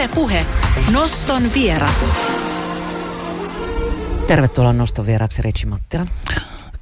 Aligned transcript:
Yle 0.00 0.08
Puhe. 0.08 0.46
Noston 0.92 1.42
vieras. 1.54 1.94
Tervetuloa 4.26 4.72
noston 4.72 5.06
vieraksi 5.06 5.42
Richi 5.42 5.66
Mattila. 5.66 6.06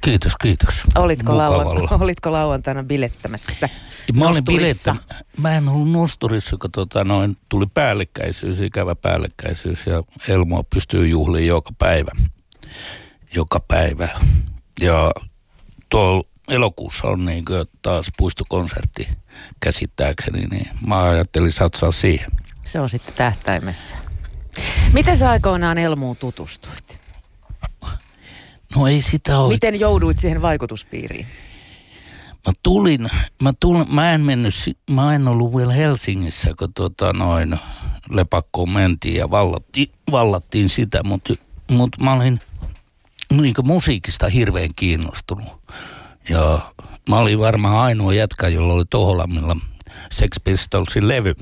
Kiitos, 0.01 0.33
kiitos. 0.41 0.81
Olitko, 0.95 1.31
olla. 1.31 1.47
olitko 1.99 2.31
lauantaina 2.31 2.83
bilettämässä? 2.83 3.69
Mä 4.13 4.27
olin 4.27 4.43
bilettä, 4.43 4.95
mä 5.37 5.57
en 5.57 5.69
ollut 5.69 5.91
nosturissa, 5.91 6.57
kun 6.61 6.71
tota 6.71 7.03
noin, 7.03 7.37
tuli 7.49 7.65
päällekkäisyys, 7.73 8.61
ikävä 8.61 8.95
päällekkäisyys 8.95 9.85
ja 9.85 10.03
Elmoa 10.27 10.63
pystyy 10.63 11.07
juhliin 11.07 11.47
joka 11.47 11.71
päivä. 11.77 12.11
Joka 13.35 13.59
päivä. 13.67 14.09
Ja 14.81 15.11
tuolla 15.89 16.23
elokuussa 16.47 17.07
on 17.07 17.25
niin 17.25 17.45
taas 17.81 18.07
puistokonsertti 18.17 19.07
käsittääkseni, 19.59 20.45
niin 20.45 20.67
mä 20.87 21.03
ajattelin 21.03 21.51
satsaa 21.51 21.91
siihen. 21.91 22.31
Se 22.69 22.79
on 22.79 22.89
sitten 22.89 23.13
tähtäimessä. 23.13 23.95
Miten 24.93 25.17
sä 25.17 25.29
aikoinaan 25.29 25.77
Elmuun 25.77 26.17
tutustuit? 26.17 27.01
No 28.75 28.87
ei 28.87 29.01
sitä 29.01 29.39
ole. 29.39 29.53
Miten 29.53 29.79
jouduit 29.79 30.17
siihen 30.17 30.41
vaikutuspiiriin? 30.41 31.27
Mä 32.47 32.53
tulin, 32.63 33.09
mä, 33.41 33.53
tulin, 33.59 33.95
mä 33.95 34.13
en 34.13 34.21
mennyt, 34.21 34.53
mä 34.91 35.15
en 35.15 35.27
ollut 35.27 35.55
vielä 35.55 35.73
Helsingissä, 35.73 36.53
kun 36.59 36.73
tota 36.73 37.13
noin 37.13 37.59
lepakkoon 38.09 38.69
mentiin 38.69 39.15
ja 39.15 39.31
vallatti, 39.31 39.91
vallattiin 40.11 40.69
sitä, 40.69 41.03
mutta 41.03 41.33
mut 41.71 41.89
mä 42.01 42.13
olin 42.13 42.39
niin 43.31 43.55
musiikista 43.63 44.29
hirveän 44.29 44.69
kiinnostunut. 44.75 45.61
Ja 46.29 46.61
mä 47.09 47.17
olin 47.17 47.39
varmaan 47.39 47.77
ainoa 47.77 48.13
jätkä, 48.13 48.47
jolla 48.47 48.73
oli 48.73 48.85
Toholammilla 48.89 49.57
Sex 50.11 50.29
Pistolsin 50.43 51.07
levy. 51.07 51.35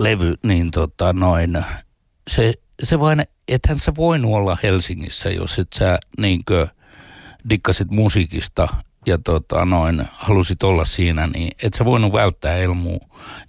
Levy, 0.00 0.34
niin 0.42 0.70
tota 0.70 1.12
noin, 1.12 1.64
se, 2.30 2.54
se 2.82 3.00
vain, 3.00 3.22
ethän 3.48 3.78
sä 3.78 3.92
voinut 3.96 4.34
olla 4.34 4.56
Helsingissä, 4.62 5.30
jos 5.30 5.58
et 5.58 5.68
sä 5.74 5.98
niinkö 6.18 6.68
dikkasit 7.50 7.90
musiikista 7.90 8.68
ja 9.06 9.18
tota 9.24 9.64
noin, 9.64 10.08
halusit 10.12 10.62
olla 10.62 10.84
siinä, 10.84 11.26
niin 11.26 11.50
et 11.62 11.74
sä 11.74 11.84
voinut 11.84 12.12
välttää 12.12 12.56
Elmuun, 12.56 13.00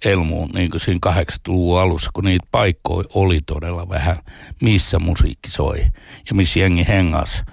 Elmuun 0.04 0.50
niin 0.54 0.70
kuin 0.70 0.80
siinä 0.80 0.98
80-luvun 1.06 1.80
alussa, 1.80 2.10
kun 2.14 2.24
niitä 2.24 2.46
paikkoja 2.50 3.08
oli 3.14 3.40
todella 3.46 3.88
vähän, 3.88 4.16
missä 4.60 4.98
musiikki 4.98 5.50
soi 5.50 5.80
ja 6.28 6.34
missä 6.34 6.60
jengi 6.60 6.86
hengas 6.88 7.44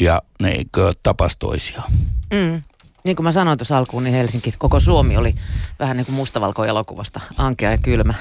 ja 0.00 0.22
ne 0.42 0.56
tapas 1.02 1.36
toisiaan. 1.36 1.92
Mm. 2.32 2.62
Niin 3.04 3.16
kuin 3.16 3.24
mä 3.24 3.32
sanoin 3.32 3.58
tuossa 3.58 3.78
alkuun, 3.78 4.04
niin 4.04 4.14
Helsinki, 4.14 4.52
koko 4.58 4.80
Suomi 4.80 5.16
oli 5.16 5.34
vähän 5.78 5.96
niin 5.96 6.04
kuin 6.06 6.16
mustavalkoelokuvasta, 6.16 7.20
ankea 7.36 7.70
ja 7.70 7.78
kylmä. 7.78 8.14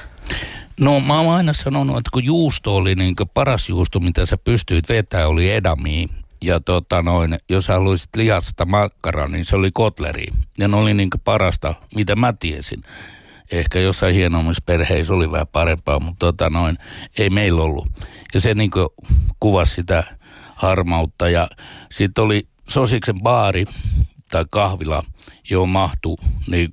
No 0.80 1.00
mä 1.00 1.20
oon 1.20 1.36
aina 1.36 1.54
sanonut, 1.54 1.98
että 1.98 2.10
kun 2.14 2.26
juusto 2.26 2.76
oli 2.76 2.96
niin 2.96 3.16
paras 3.34 3.70
juusto, 3.70 4.00
mitä 4.00 4.26
sä 4.26 4.38
pystyit 4.38 4.90
vetämään, 4.90 5.30
oli 5.30 5.52
edami. 5.52 6.10
Ja 6.42 6.60
tota 6.60 7.02
noin, 7.02 7.38
jos 7.50 7.68
haluaisit 7.68 8.16
lihasta 8.16 8.66
makkaraa, 8.66 9.28
niin 9.28 9.46
se 9.46 9.56
oli 9.56 9.72
kotleri. 9.74 10.26
Ja 10.58 10.68
ne 10.68 10.78
oli 10.78 10.94
niin 10.94 11.10
parasta, 11.24 11.74
mitä 11.96 12.16
mä 12.16 12.34
tiesin. 12.34 12.80
Ehkä 13.52 13.80
jossain 13.80 14.16
hienommissa 14.16 14.64
perheissä 14.66 15.14
oli 15.14 15.32
vähän 15.32 15.48
parempaa, 15.48 16.00
mutta 16.00 16.26
tota 16.26 16.50
noin, 16.50 16.78
ei 17.18 17.30
meillä 17.30 17.62
ollut. 17.62 17.88
Ja 18.34 18.40
se 18.40 18.54
niin 18.54 18.72
kuvasi 19.40 19.74
sitä 19.74 20.04
harmautta. 20.56 21.30
Ja 21.30 21.50
sitten 21.92 22.24
oli 22.24 22.48
Sosiksen 22.70 23.22
baari 23.22 23.66
tai 24.32 24.46
kahvila, 24.50 25.04
johon 25.50 25.70
mahtui 25.70 26.16
niin 26.48 26.70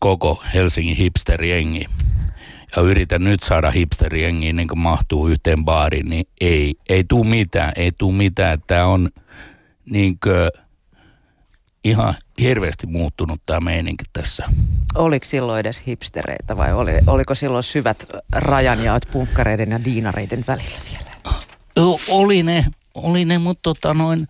koko 0.00 0.42
Helsingin 0.54 0.96
hipsteriengi 0.96 1.86
ja 2.76 2.82
yritän 2.82 3.24
nyt 3.24 3.42
saada 3.42 3.70
hipsteriengiä 3.70 4.52
niin 4.52 4.68
kuin 4.68 4.78
mahtuu 4.78 5.28
yhteen 5.28 5.64
baariin, 5.64 6.08
niin 6.08 6.26
ei, 6.40 6.74
ei 6.88 7.04
tuu 7.04 7.24
mitään, 7.24 7.72
ei 7.76 7.92
tuu 7.92 8.12
mitään. 8.12 8.62
Tämä 8.66 8.86
on 8.86 9.08
niin 9.90 10.18
kuin 10.22 10.64
ihan 11.84 12.14
hirveästi 12.40 12.86
muuttunut 12.86 13.40
tämä 13.46 13.60
meininki 13.60 14.04
tässä. 14.12 14.46
Oliko 14.94 15.26
silloin 15.26 15.60
edes 15.60 15.82
hipstereitä 15.86 16.56
vai 16.56 16.72
oli, 16.72 16.92
oliko 17.06 17.34
silloin 17.34 17.62
syvät 17.62 18.06
rajanjaot 18.32 19.02
punkkareiden 19.12 19.70
ja 19.70 19.84
diinareiden 19.84 20.44
välillä 20.46 20.80
vielä? 20.90 21.10
Oli 22.08 22.42
ne, 22.42 22.64
oli 22.94 23.24
ne 23.24 23.38
mutta 23.38 23.62
tota 23.62 23.94
noin 23.94 24.28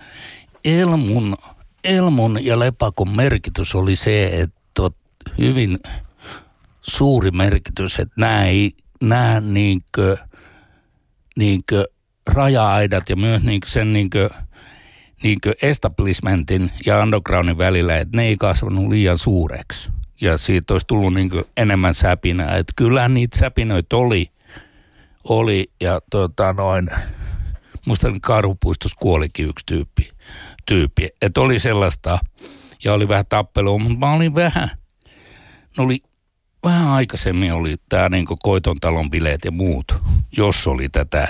Elmun, 0.65 1.37
Elmun 1.85 2.45
ja 2.45 2.59
Lepakon 2.59 3.11
merkitys 3.17 3.75
oli 3.75 3.97
se, 3.97 4.41
että 4.41 4.83
hyvin 5.39 5.79
suuri 6.81 7.31
merkitys, 7.31 7.99
että 7.99 8.15
nämä, 8.17 8.45
ei, 8.45 8.73
nämä 9.01 9.41
niinkö, 9.41 10.17
niinkö 11.37 11.85
raja-aidat 12.27 13.09
ja 13.09 13.17
myös 13.17 13.43
niinkö 13.43 13.69
sen 13.69 13.93
niinkö, 13.93 14.31
niinkö 15.23 15.55
establishmentin 15.63 16.71
ja 16.87 17.03
undergroundin 17.03 17.59
välillä, 17.59 17.97
että 17.97 18.17
ne 18.17 18.25
ei 18.25 18.37
kasvanut 18.37 18.89
liian 18.89 19.19
suureksi. 19.19 19.91
Ja 20.21 20.39
siitä 20.39 20.75
olisi 20.75 20.87
tullut 20.87 21.15
niinkö 21.15 21.45
enemmän 21.57 21.95
säpinää. 21.95 22.57
Että 22.57 22.73
kyllähän 22.77 23.15
niitä 23.15 23.39
säpinöitä 23.39 23.97
oli, 23.97 24.31
oli 25.25 25.71
ja 25.81 26.01
tota 26.11 26.53
noin, 26.53 26.91
musta 27.87 28.13
karhupuistossa 28.23 28.97
kuolikin 29.01 29.49
yksi 29.49 29.67
tyyppi. 29.67 30.14
Tyyppi. 30.67 31.09
Että 31.23 31.41
oli 31.41 31.59
sellaista 31.59 32.19
ja 32.85 32.93
oli 32.93 33.09
vähän 33.09 33.25
tappelua, 33.29 33.79
mutta 33.79 33.99
mä 33.99 34.13
olin 34.13 34.35
vähän, 34.35 34.71
ne 35.79 35.85
oli 35.85 36.03
vähän 36.65 36.89
aikaisemmin 36.89 37.53
oli 37.53 37.75
tämä 37.89 38.09
niin 38.09 38.27
koiton 38.43 38.77
talon 38.81 39.11
bileet 39.11 39.45
ja 39.45 39.51
muut, 39.51 39.93
jos 40.37 40.67
oli 40.67 40.89
tätä, 40.89 41.29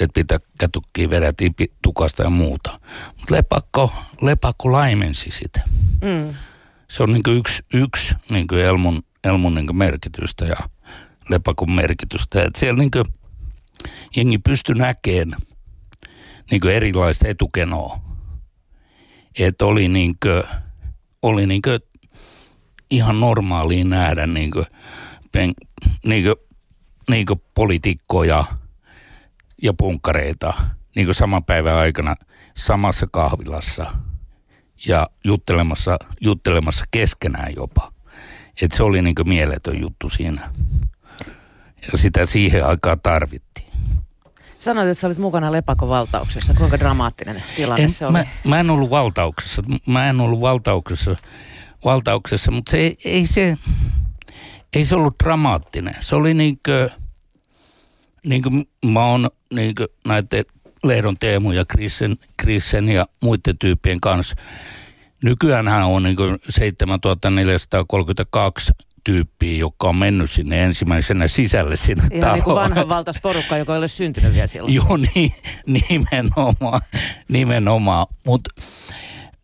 että 0.00 0.14
pitää 0.14 0.38
kätukkiin 0.58 1.10
vedätiin 1.10 1.54
pi- 1.54 1.72
tukasta 1.82 2.22
ja 2.22 2.30
muuta. 2.30 2.80
Mutta 3.06 3.34
lepakko, 3.34 3.92
lepakko 4.20 4.72
laimensi 4.72 5.30
sitä. 5.30 5.62
Mm. 6.04 6.34
Se 6.90 7.02
on 7.02 7.12
niin 7.12 7.36
yksi, 7.38 7.62
yksi 7.74 8.14
niin 8.30 8.46
Elmun, 8.64 9.02
Elmun 9.24 9.54
niin 9.54 9.76
merkitystä 9.76 10.44
ja 10.44 10.56
lepakon 11.28 11.70
merkitystä. 11.70 12.42
Et 12.42 12.56
siellä 12.56 12.78
niin 12.78 12.90
jengi 14.16 14.38
pystyi 14.38 14.74
näkemään 14.74 15.40
niin 16.50 16.68
erilaista 16.68 17.28
etukenoa. 17.28 18.05
Että 19.38 19.64
oli, 19.64 19.88
niin 19.88 20.16
kuin, 20.22 20.42
oli 21.22 21.46
niin 21.46 21.62
kuin 21.62 21.80
ihan 22.90 23.20
normaalia 23.20 23.84
nähdä 23.84 24.26
niin 24.26 24.50
kuin, 24.50 24.66
pen, 25.32 25.52
niin 26.04 26.24
kuin, 26.24 26.36
niin 27.10 27.26
kuin 27.26 27.42
poliitikkoja 27.54 28.44
ja 29.62 29.72
punkkareita 29.72 30.54
niin 30.96 31.06
kuin 31.06 31.14
saman 31.14 31.44
päivän 31.44 31.76
aikana 31.76 32.14
samassa 32.56 33.06
kahvilassa 33.12 33.86
ja 34.86 35.10
juttelemassa, 35.24 35.96
juttelemassa 36.20 36.84
keskenään 36.90 37.52
jopa. 37.56 37.92
Et 38.62 38.72
se 38.72 38.82
oli 38.82 39.02
niin 39.02 39.14
kuin 39.14 39.28
mieletön 39.28 39.80
juttu 39.80 40.10
siinä. 40.10 40.50
Ja 41.92 41.98
sitä 41.98 42.26
siihen 42.26 42.66
aikaan 42.66 43.00
tarvittiin. 43.00 43.65
Sanoit, 44.66 44.88
että 44.88 45.00
sä 45.00 45.06
olit 45.06 45.18
mukana 45.18 45.52
Lepakon 45.52 45.88
valtauksessa. 45.88 46.54
Kuinka 46.54 46.78
dramaattinen 46.78 47.42
tilanne 47.56 47.84
En, 47.84 47.90
se 47.90 48.06
oli? 48.06 48.12
mä, 48.12 48.24
mä 48.44 48.60
en 48.60 48.70
ollut 48.70 48.90
valtauksessa. 48.90 49.62
Mä 49.86 50.08
en 50.08 50.20
ollut 50.20 50.40
valtauksessa, 50.40 51.16
valtauksessa 51.84 52.50
mutta 52.50 52.70
se 52.70 52.76
ei, 52.76 52.96
ei 53.04 53.26
se, 53.26 53.56
ei 54.72 54.84
se 54.84 54.94
ollut 54.94 55.14
dramaattinen. 55.24 55.94
Se 56.00 56.16
oli 56.16 56.34
niinkö, 56.34 56.90
niinkö 58.24 58.50
mä 58.86 59.04
oon 59.04 59.28
niinkö 59.54 59.88
näiden 60.06 60.44
Lehdon 60.84 61.16
Teemu 61.20 61.52
ja 61.52 61.64
Krissen, 61.68 62.16
Krissen 62.36 62.88
ja 62.88 63.06
muiden 63.22 63.58
tyyppien 63.58 64.00
kanssa. 64.00 64.36
Nykyäänhän 65.24 65.86
on 65.86 66.02
niinkö 66.02 66.38
7432 66.48 68.72
tyyppiä, 69.06 69.58
joka 69.58 69.88
on 69.88 69.96
mennyt 69.96 70.30
sinne 70.30 70.64
ensimmäisenä 70.64 71.28
sisälle 71.28 71.76
sinne 71.76 72.04
Ihan 72.12 72.34
niin 72.34 72.44
kuin 72.44 72.54
taloon. 72.54 72.70
vanha 72.70 72.88
valtas 72.88 73.16
porukka, 73.22 73.56
joka 73.56 73.72
ei 73.72 73.78
ole 73.78 73.88
syntynyt 73.88 74.32
vielä 74.32 74.46
silloin. 74.46 74.74
Joo, 74.74 74.96
niin, 74.96 75.32
nimenomaan, 75.66 76.80
nimenomaan. 77.28 78.06
Mutta 78.26 78.50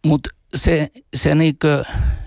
mut 0.06 0.20
se, 0.54 0.90
se 1.16 1.34
niinkö, 1.34 1.84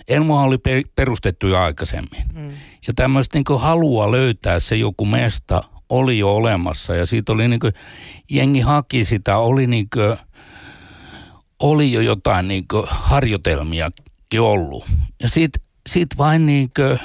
Elmoa 0.07 0.41
oli 0.41 0.57
pe- 0.57 0.83
perustettu 0.95 1.47
jo 1.47 1.59
aikaisemmin. 1.59 2.23
Mm. 2.33 2.51
Ja 2.87 2.93
tämmöistä 2.95 3.37
niinkö 3.37 3.57
halua 3.57 4.11
löytää 4.11 4.59
se 4.59 4.75
joku 4.75 5.05
mesta 5.05 5.61
oli 5.89 6.19
jo 6.19 6.35
olemassa. 6.35 6.95
Ja 6.95 7.05
siitä 7.05 7.31
oli 7.33 7.47
niinkö, 7.47 7.71
jengi 8.29 8.59
haki 8.59 9.05
sitä, 9.05 9.37
oli 9.37 9.67
niinkö, 9.67 10.17
oli 11.59 11.91
jo 11.91 12.01
jotain 12.01 12.47
niinkö 12.47 12.83
harjoitelmiakin 12.87 14.41
ollut. 14.41 14.85
Ja 15.23 15.29
siitä 15.29 15.59
sit 15.89 16.09
vain 16.17 16.45
niinkö, 16.45 16.97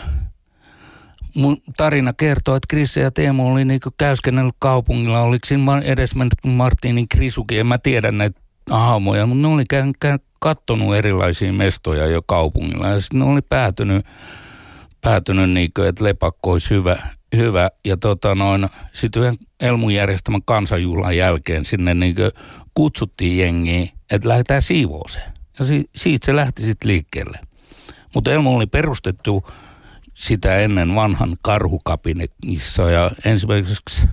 mun 1.35 1.63
tarina 1.77 2.13
kertoo, 2.13 2.57
että 2.57 2.67
Krisse 2.69 3.01
ja 3.01 3.11
Teemu 3.11 3.53
oli 3.53 3.65
niinku 3.65 3.91
käyskennellyt 3.99 4.55
kaupungilla. 4.59 5.21
Oliko 5.21 5.47
siinä 5.47 5.79
edes 5.85 6.15
mennyt 6.15 6.35
Martinin 6.47 7.09
Krisukin, 7.09 7.61
en 7.61 7.67
mä 7.67 7.79
tiedä 7.79 8.13
näitä 8.13 8.41
hahmoja, 8.71 9.27
mutta 9.27 9.43
ne 9.43 9.49
oli 9.49 9.65
käyn 9.69 9.93
kattonut 10.41 10.95
erilaisia 10.95 11.53
mestoja 11.53 12.07
jo 12.07 12.23
kaupungilla. 12.23 12.89
Ja 12.89 13.01
sitten 13.01 13.21
ne 13.21 13.27
oli 13.27 13.43
päätynyt, 13.43 14.07
päätynyt 15.01 15.51
niinku, 15.51 15.83
että 15.83 16.05
lepakko 16.05 16.53
olisi 16.53 16.71
hyvä, 16.71 16.97
hyvä. 17.37 17.71
Ja 17.85 17.97
tota 17.97 18.35
noin, 18.35 18.69
sitten 18.93 19.23
yhden 19.23 19.37
Elmun 19.61 19.95
järjestämän 19.95 20.43
kansanjuhlan 20.45 21.17
jälkeen 21.17 21.65
sinne 21.65 21.95
niin 21.95 22.17
kutsuttiin 22.75 23.39
jengiä, 23.39 23.87
että 24.11 24.29
lähdetään 24.29 24.63
siivooseen. 24.63 25.33
Ja 25.59 25.65
si- 25.65 25.91
siitä 25.97 26.27
se 26.27 26.37
lähti 26.37 26.63
sitten 26.63 26.89
liikkeelle. 26.89 27.39
Mutta 28.15 28.33
Elmu 28.33 28.57
oli 28.57 28.67
perustettu 28.67 29.45
sitä 30.15 30.57
ennen 30.57 30.95
vanhan 30.95 31.37
karhukabinetissa 31.43 32.91
ja 32.91 33.11
ensimmäiseksi 33.25 34.09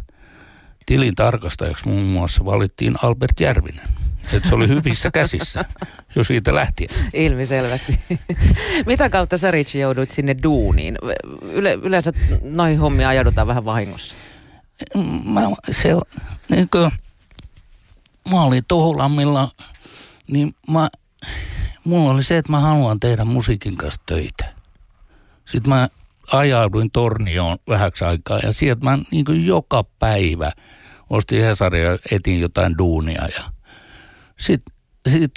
tilintarkastajaksi 0.85 1.88
muun 1.88 2.05
muassa 2.05 2.45
valittiin 2.45 2.95
Albert 3.03 3.39
Järvinen. 3.39 3.85
Että 4.33 4.49
se 4.49 4.55
oli 4.55 4.67
hyvissä 4.67 5.11
käsissä 5.11 5.65
jo 6.15 6.23
siitä 6.23 6.55
lähtien. 6.55 6.89
Ilmiselvästi. 7.13 7.99
Mitä 8.85 9.09
kautta 9.09 9.38
sä 9.38 9.51
Rich 9.51 9.75
jouduit 9.75 10.09
sinne 10.09 10.35
duuniin? 10.43 10.97
Yle, 11.41 11.73
yleensä 11.73 12.11
noihin 12.41 12.79
hommia 12.79 13.09
ajaudutaan 13.09 13.47
vähän 13.47 13.65
vahingossa. 13.65 14.15
Mä, 15.23 15.41
se, 15.71 15.89
niin 16.50 16.69
kuin, 16.69 16.91
mä 18.31 18.43
olin 18.43 18.63
Toholammilla, 18.67 19.51
niin 20.31 20.55
mä, 20.71 20.89
mulla 21.88 22.12
oli 22.12 22.24
se, 22.24 22.38
että 22.38 22.51
mä 22.51 22.60
haluan 22.60 23.00
tehdä 23.00 23.25
musiikin 23.25 23.78
kanssa 23.78 24.01
töitä. 24.06 24.54
Sitten 25.45 25.74
mä 25.74 25.89
ajauduin 26.31 26.92
Tornioon 26.92 27.57
vähäksi 27.69 28.06
aikaa 28.06 28.39
ja 28.39 28.51
sieltä 28.51 28.84
mä 28.84 28.98
niin 29.12 29.45
joka 29.45 29.84
päivä 30.00 30.51
ostin 31.10 31.44
Hesaria 31.44 31.98
etin 32.12 32.39
jotain 32.39 32.78
duunia 32.78 33.28
ja 33.38 33.44
sitten 34.39 34.74
sit, 35.07 35.31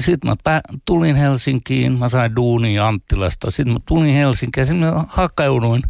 sit 0.00 0.24
mä 0.24 0.34
pä, 0.44 0.60
tulin 0.84 1.16
Helsinkiin, 1.16 1.92
mä 1.92 2.08
sain 2.08 2.36
duunia 2.36 2.88
Anttilasta, 2.88 3.50
sitten 3.50 3.72
mä 3.72 3.78
tulin 3.86 4.14
Helsinkiin 4.14 4.62
ja 4.62 4.66
sitten 4.66 4.88
mä 4.88 5.04
hakeuduin, 5.08 5.82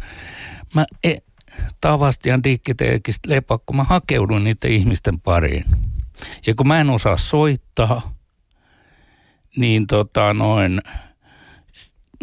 mä 0.75 0.85
e, 1.03 1.15
Tavastian 1.81 2.43
dikkiteekistä 2.43 3.29
lepakko, 3.29 3.73
mä 3.73 3.83
hakeuduin 3.83 4.43
niiden 4.43 4.71
ihmisten 4.71 5.19
pariin. 5.19 5.65
Ja 6.47 6.55
kun 6.55 6.67
mä 6.67 6.81
en 6.81 6.89
osaa 6.89 7.17
soittaa, 7.17 8.13
niin 9.57 9.87
tota 9.87 10.33
noin, 10.33 10.81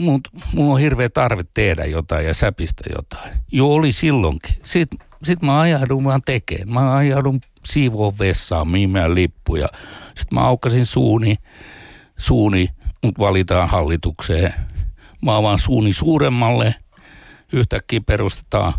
mut, 0.01 0.29
mulla 0.55 0.75
on 0.75 0.81
hirveä 0.81 1.09
tarve 1.09 1.45
tehdä 1.55 1.85
jotain 1.85 2.27
ja 2.27 2.35
säpistä 2.35 2.85
jotain. 2.97 3.39
Jo 3.53 3.73
oli 3.73 3.93
silloinkin. 3.93 4.55
Sitten 4.65 4.99
sit 5.23 5.43
mä 5.43 5.61
ajaudun 5.61 6.05
vaan 6.05 6.23
tekemään. 6.27 6.75
Mä 6.75 6.97
ajaudun 6.97 7.41
siivoon 7.65 8.19
vessaan, 8.19 8.69
miimään 8.69 9.15
lippuja. 9.15 9.69
Sitten 10.07 10.39
mä 10.39 10.41
aukasin 10.41 10.87
suuni, 10.87 11.37
suuni, 12.17 12.69
mut 13.05 13.19
valitaan 13.19 13.69
hallitukseen. 13.69 14.55
Mä 15.23 15.37
avaan 15.37 15.59
suuni 15.59 15.93
suuremmalle. 15.93 16.75
Yhtäkkiä 17.53 18.01
perustetaan 18.01 18.73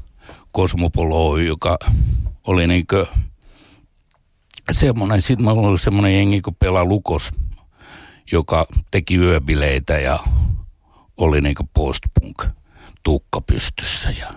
Kosmopolo 0.51 1.37
joka 1.37 1.77
oli 2.47 2.67
niinkö 2.67 3.05
semmoinen, 4.71 5.21
sitten 5.21 5.45
mä 5.45 5.51
oli 5.51 5.79
semmoinen 5.79 6.15
jengi 6.15 6.41
kuin 6.41 6.55
Pela 6.59 6.85
Lukos, 6.85 7.31
joka 8.31 8.67
teki 8.91 9.15
yöbileitä 9.15 9.99
ja 9.99 10.19
oli 11.17 11.41
niinku 11.41 11.69
postpunk 11.73 12.45
tukka 13.03 13.41
pystyssä 13.41 14.13
ja 14.19 14.33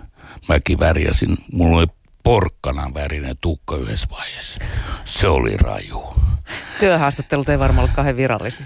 mäkin 0.47 0.79
värjäsin, 0.79 1.37
mulla 1.51 1.77
oli 1.77 1.87
porkkanan 2.23 2.93
värinen 2.93 3.35
tukka 3.41 3.77
yhdessä 3.77 4.07
vaiheessa. 4.11 4.59
Se 5.05 5.27
oli 5.27 5.57
raju. 5.57 6.03
Työhaastattelut 6.79 7.49
ei 7.49 7.59
varmaan 7.59 7.79
ollut 7.79 7.95
kauhean 7.95 8.17
virallisia. 8.17 8.65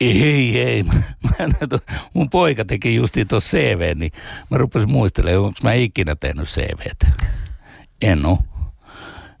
Ei, 0.00 0.60
ei. 0.60 0.82
Mä, 0.82 0.92
mun 2.14 2.30
poika 2.30 2.64
teki 2.64 2.94
justi 2.94 3.24
tuossa 3.24 3.58
CV, 3.58 3.92
niin 3.94 4.12
mä 4.50 4.58
rupesin 4.58 4.90
muistelemaan, 4.90 5.44
onko 5.44 5.58
mä 5.62 5.72
ikinä 5.72 6.16
tehnyt 6.16 6.48
CVtä. 6.48 7.06
En 8.02 8.26
oo. 8.26 8.38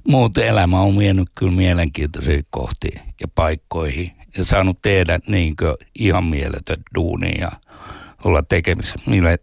Muuten 0.08 0.46
elämä 0.46 0.80
on 0.80 0.98
vienyt 0.98 1.28
kyllä 1.34 1.52
mielenkiintoisiin 1.52 2.46
kohtiin 2.50 3.00
ja 3.20 3.28
paikkoihin 3.34 4.12
ja 4.36 4.44
saanut 4.44 4.78
tehdä 4.82 5.18
niinkö 5.26 5.76
ihan 5.94 6.24
mieletön 6.24 6.76
duunia 6.94 7.40
ja 7.40 7.52
olla 8.24 8.42
tekemisissä 8.42 8.98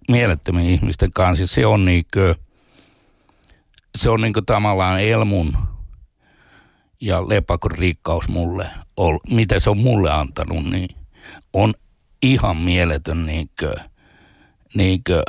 mielettömien 0.10 0.70
ihmisten 0.70 1.12
kanssa. 1.12 1.48
Se 1.48 1.66
on 1.66 1.86
niinkö, 1.86 2.36
se 3.98 4.10
on 4.10 4.22
niinkö 4.22 4.42
tavallaan 4.46 5.02
elmun 5.02 5.54
ja 7.02 7.30
lepakon 7.30 7.72
rikkaus 7.72 8.28
mulle, 8.30 8.70
mitä 9.30 9.60
se 9.60 9.70
on 9.70 9.78
mulle 9.78 10.12
antanut, 10.12 10.66
niin 10.66 10.96
on 11.54 11.74
ihan 12.22 12.58
mieletön 12.58 13.26
niinkö, 13.26 13.76
niinkö 14.74 15.24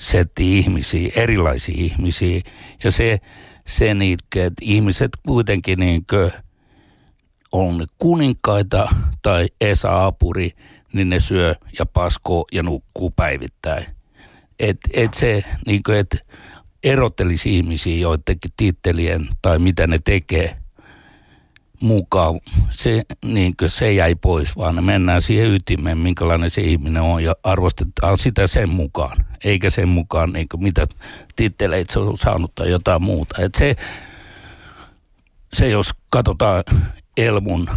setti 0.00 0.58
ihmisiä, 0.58 1.12
erilaisia 1.16 1.74
ihmisiä. 1.78 2.40
Ja 2.84 2.90
se, 2.90 3.18
se 3.66 3.94
niinkö, 3.94 4.44
että 4.44 4.64
ihmiset 4.64 5.10
kuitenkin 5.26 5.78
niinkö 5.78 6.30
on 7.52 7.86
kuninkaita 7.98 8.88
tai 9.22 9.48
Esa 9.60 10.06
Apuri, 10.06 10.50
niin 10.92 11.10
ne 11.10 11.20
syö 11.20 11.54
ja 11.78 11.86
paskoo 11.86 12.44
ja 12.52 12.62
nukkuu 12.62 13.10
päivittäin. 13.10 13.86
Et, 14.58 14.78
et 14.92 15.14
se 15.14 15.44
niinkö, 15.66 15.98
että 15.98 16.18
erottelisi 16.84 17.56
ihmisiä 17.56 17.96
joidenkin 17.96 18.52
tittelien 18.56 19.28
tai 19.42 19.58
mitä 19.58 19.86
ne 19.86 20.00
tekee– 20.04 20.56
mukaan, 21.80 22.40
se, 22.70 23.02
niin 23.24 23.54
se 23.66 23.92
jäi 23.92 24.14
pois, 24.14 24.56
vaan 24.56 24.84
mennään 24.84 25.22
siihen 25.22 25.50
ytimeen, 25.50 25.98
minkälainen 25.98 26.50
se 26.50 26.60
ihminen 26.60 27.02
on 27.02 27.24
ja 27.24 27.34
arvostetaan 27.42 28.18
sitä 28.18 28.46
sen 28.46 28.70
mukaan, 28.70 29.16
eikä 29.44 29.70
sen 29.70 29.88
mukaan 29.88 30.32
niin 30.32 30.46
mitä 30.56 30.86
titteleitä 31.36 31.92
se 31.92 31.98
on 31.98 32.16
saanut 32.16 32.52
tai 32.54 32.70
jotain 32.70 33.02
muuta. 33.02 33.42
Et 33.42 33.54
se, 33.54 33.76
se, 35.52 35.68
jos 35.68 35.90
katsotaan 36.10 36.64
Elmun 37.16 37.70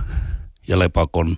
ja 0.67 0.79
Lepakon 0.79 1.35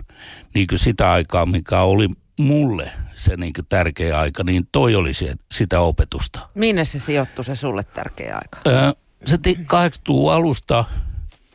niin 0.53 0.68
sitä 0.75 1.12
aikaa, 1.12 1.45
mikä 1.45 1.81
oli 1.81 2.09
mulle 2.39 2.92
se 3.18 3.38
niin 3.38 3.53
tärkeä 3.69 4.19
aika, 4.19 4.44
niin 4.44 4.68
toi 4.71 4.95
oli 4.95 5.13
se, 5.13 5.36
sitä 5.51 5.80
opetusta. 5.80 6.50
Minne 6.56 6.86
se 6.86 7.00
sijoittui 7.00 7.45
se 7.45 7.56
sulle 7.56 7.83
tärkeä 7.83 8.36
aika? 8.36 8.59
Öö, 8.68 8.92
se 9.25 9.38
80-luvun 9.48 10.33
alusta 10.33 10.86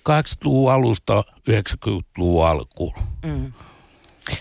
80-luvun 0.09 0.73
alusta 0.73 1.25
90-luvun 1.51 2.47
alkuun. 2.47 2.95
Mm. 3.25 3.53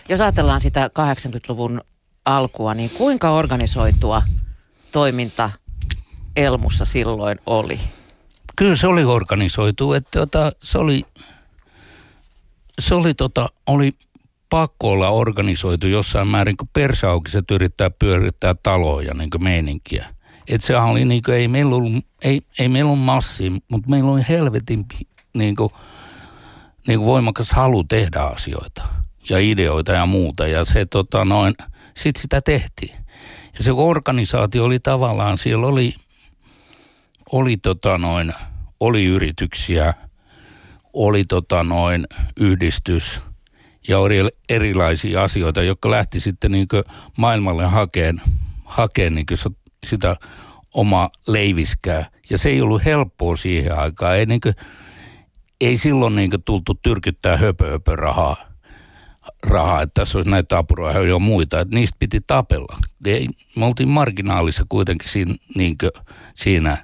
Jos 0.09 0.21
ajatellaan 0.21 0.61
sitä 0.61 0.87
80-luvun 0.87 1.81
alkua, 2.25 2.73
niin 2.73 2.89
kuinka 2.89 3.31
organisoitua 3.31 4.23
toiminta 4.91 5.49
Elmussa 6.35 6.85
silloin 6.85 7.39
oli? 7.45 7.79
Kyllä 8.55 8.75
se 8.75 8.87
oli 8.87 9.03
organisoitu, 9.03 9.93
että 9.93 10.19
tota, 10.19 10.51
se 10.63 10.77
oli, 10.77 11.05
se 12.79 12.95
oli, 12.95 13.13
tota, 13.13 13.49
oli 13.67 13.91
pakko 14.49 14.91
olla 14.91 15.09
organisoitu 15.09 15.87
jossain 15.87 16.27
määrin, 16.27 16.57
kun 16.57 16.69
persaukiset 16.73 17.51
yrittää 17.51 17.89
pyörittää 17.89 18.55
taloja 18.63 19.13
niin 19.13 19.29
meininkiä. 19.43 20.05
että 20.47 20.67
se 20.67 20.77
oli 20.77 21.05
niin 21.05 21.21
kuin, 21.25 21.37
ei 21.37 21.47
meillä 21.47 21.75
ollut, 21.75 21.93
ei, 22.21 22.41
ei 22.59 22.69
meillä 22.69 22.91
ollut 22.91 23.05
massi, 23.05 23.49
mutta 23.71 23.89
meillä 23.89 24.11
oli 24.11 24.21
helvetin 24.29 24.85
niin 25.33 25.55
kuin, 25.55 25.69
niin 26.87 26.99
kuin 26.99 27.07
voimakas 27.07 27.51
halu 27.51 27.83
tehdä 27.83 28.19
asioita 28.19 28.83
ja 29.29 29.39
ideoita 29.39 29.91
ja 29.91 30.05
muuta. 30.05 30.47
Ja 30.47 30.65
se 30.65 30.85
tota 30.85 31.25
noin, 31.25 31.53
sit 31.97 32.15
sitä 32.15 32.41
tehtiin. 32.41 32.95
Ja 33.57 33.63
se 33.63 33.71
organisaatio 33.71 34.63
oli 34.63 34.79
tavallaan, 34.79 35.37
siellä 35.37 35.67
oli, 35.67 35.93
oli 37.31 37.57
tota 37.57 37.97
noin, 37.97 38.33
oli 38.79 39.05
yrityksiä, 39.05 39.93
oli 40.95 41.23
tota 41.23 41.63
noin 41.63 42.05
yhdistys 42.39 43.21
ja 43.87 43.99
oli 43.99 44.29
erilaisia 44.49 45.23
asioita, 45.23 45.61
jotka 45.61 45.91
lähti 45.91 46.19
sitten 46.19 46.51
niin 46.51 46.67
maailmalle 47.17 47.65
hakeen, 47.65 48.21
hakeen 48.65 49.15
niin 49.15 49.25
sitä 49.85 50.15
omaa 50.73 51.09
leiviskää. 51.27 52.09
Ja 52.29 52.37
se 52.37 52.49
ei 52.49 52.61
ollut 52.61 52.85
helppoa 52.85 53.37
siihen 53.37 53.79
aikaan. 53.79 54.17
Ei 54.17 54.25
niin 54.25 54.41
kuin, 54.41 54.55
ei 55.61 55.77
silloin 55.77 56.15
niin 56.15 56.31
tultu 56.45 56.73
tyrkyttää 56.73 57.37
höpö, 57.37 57.71
höpö 57.71 57.95
rahaa, 57.95 58.35
rahaa, 59.43 59.81
että 59.81 60.01
tässä 60.01 60.17
olisi 60.17 60.31
näitä 60.31 60.57
apuroja 60.57 61.07
ja 61.07 61.19
muita, 61.19 61.59
että 61.59 61.75
niistä 61.75 61.95
piti 61.99 62.21
tapella. 62.27 62.77
Ei, 63.05 63.27
me 63.55 63.65
oltiin 63.65 63.89
marginaalissa 63.89 64.65
kuitenkin 64.69 65.09
siinä, 65.09 65.35
niin 65.55 65.77
kuin, 65.77 65.91
siinä. 66.35 66.77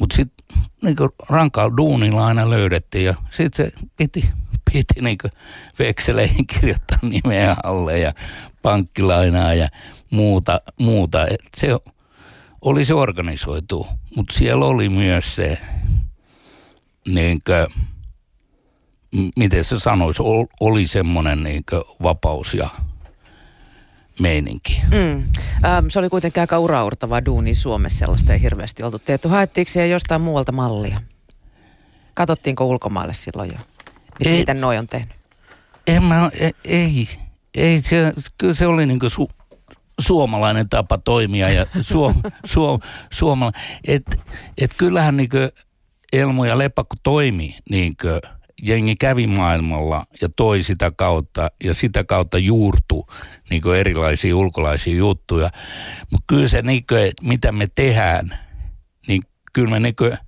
mutta 0.00 0.16
sitten 0.16 0.35
niin 0.82 0.96
rankalla 1.28 1.76
duunilla 1.76 2.26
aina 2.26 2.50
löydettiin 2.50 3.04
ja 3.04 3.14
sitten 3.30 3.66
se 3.66 3.72
piti, 3.96 4.30
piti 4.72 5.00
niin 5.00 5.18
vekseleihin 5.78 6.46
kirjoittaa 6.46 6.98
nimeä 7.02 7.56
alle 7.64 7.98
ja 7.98 8.12
pankkilainaa 8.62 9.54
ja 9.54 9.68
muuta. 10.10 10.60
muuta. 10.80 11.26
Et 11.26 11.40
se 11.56 11.68
oli 12.62 12.84
se 12.84 12.94
organisoitu, 12.94 13.86
mutta 14.16 14.34
siellä 14.34 14.64
oli 14.64 14.88
myös 14.88 15.36
se 15.36 15.58
niin 17.08 17.38
kuin, 17.46 17.86
miten 19.36 19.64
se 19.64 19.78
sanoisi, 19.78 20.22
oli 20.60 20.86
semmoinen 20.86 21.42
niin 21.42 21.64
vapaus 22.02 22.54
ja 22.54 22.68
meininki. 24.20 24.82
Mm. 24.90 25.24
Ähm, 25.64 25.86
se 25.88 25.98
oli 25.98 26.08
kuitenkin 26.08 26.40
aika 26.40 26.58
uraurtavaa 26.58 27.24
duuni 27.24 27.54
Suomessa, 27.54 27.98
sellaista 27.98 28.32
ei 28.32 28.42
hirveästi 28.42 28.82
oltu 28.82 28.98
tehty. 28.98 29.28
Haettiinko 29.28 29.72
siellä 29.72 29.92
jostain 29.92 30.20
muualta 30.20 30.52
mallia? 30.52 31.00
Katottiinko 32.14 32.64
ulkomaille 32.64 33.14
silloin 33.14 33.50
jo? 33.52 33.58
Ei. 34.24 34.38
Miten 34.38 34.60
noi 34.60 34.78
on 34.78 34.86
tehnyt? 34.86 35.16
En 35.86 36.04
mä, 36.04 36.30
ei, 36.34 36.52
ei, 36.64 37.08
ei 37.54 37.80
se, 37.82 38.12
kyllä 38.38 38.54
se 38.54 38.66
oli 38.66 38.86
niin 38.86 39.00
su, 39.06 39.28
suomalainen 40.00 40.68
tapa 40.68 40.98
toimia 40.98 41.50
ja 41.50 41.66
suo, 41.80 42.14
suo, 42.44 42.80
suomala, 43.12 43.52
et, 43.84 44.20
et 44.58 44.74
kyllähän 44.76 45.16
niin 45.16 45.30
Elmo 46.12 46.44
ja 46.44 46.58
Lepakko 46.58 46.96
toimi 47.02 47.56
niin 47.70 47.96
jengi 48.62 48.94
kävi 48.96 49.26
maailmalla 49.26 50.06
ja 50.20 50.28
toi 50.36 50.62
sitä 50.62 50.92
kautta 50.96 51.50
ja 51.64 51.74
sitä 51.74 52.04
kautta 52.04 52.38
juurtu 52.38 53.06
niin 53.50 53.62
erilaisia 53.78 54.36
ulkolaisia 54.36 54.96
juttuja. 54.96 55.50
Mutta 56.10 56.24
kyllä 56.26 56.48
se, 56.48 56.62
niin 56.62 56.86
kuin, 56.86 57.12
mitä 57.22 57.52
me 57.52 57.68
tehdään, 57.74 58.38
niin 59.08 59.22
kyllä 59.52 59.70
me 59.70 59.80
niin 59.80 59.96
kuin, 59.96 60.18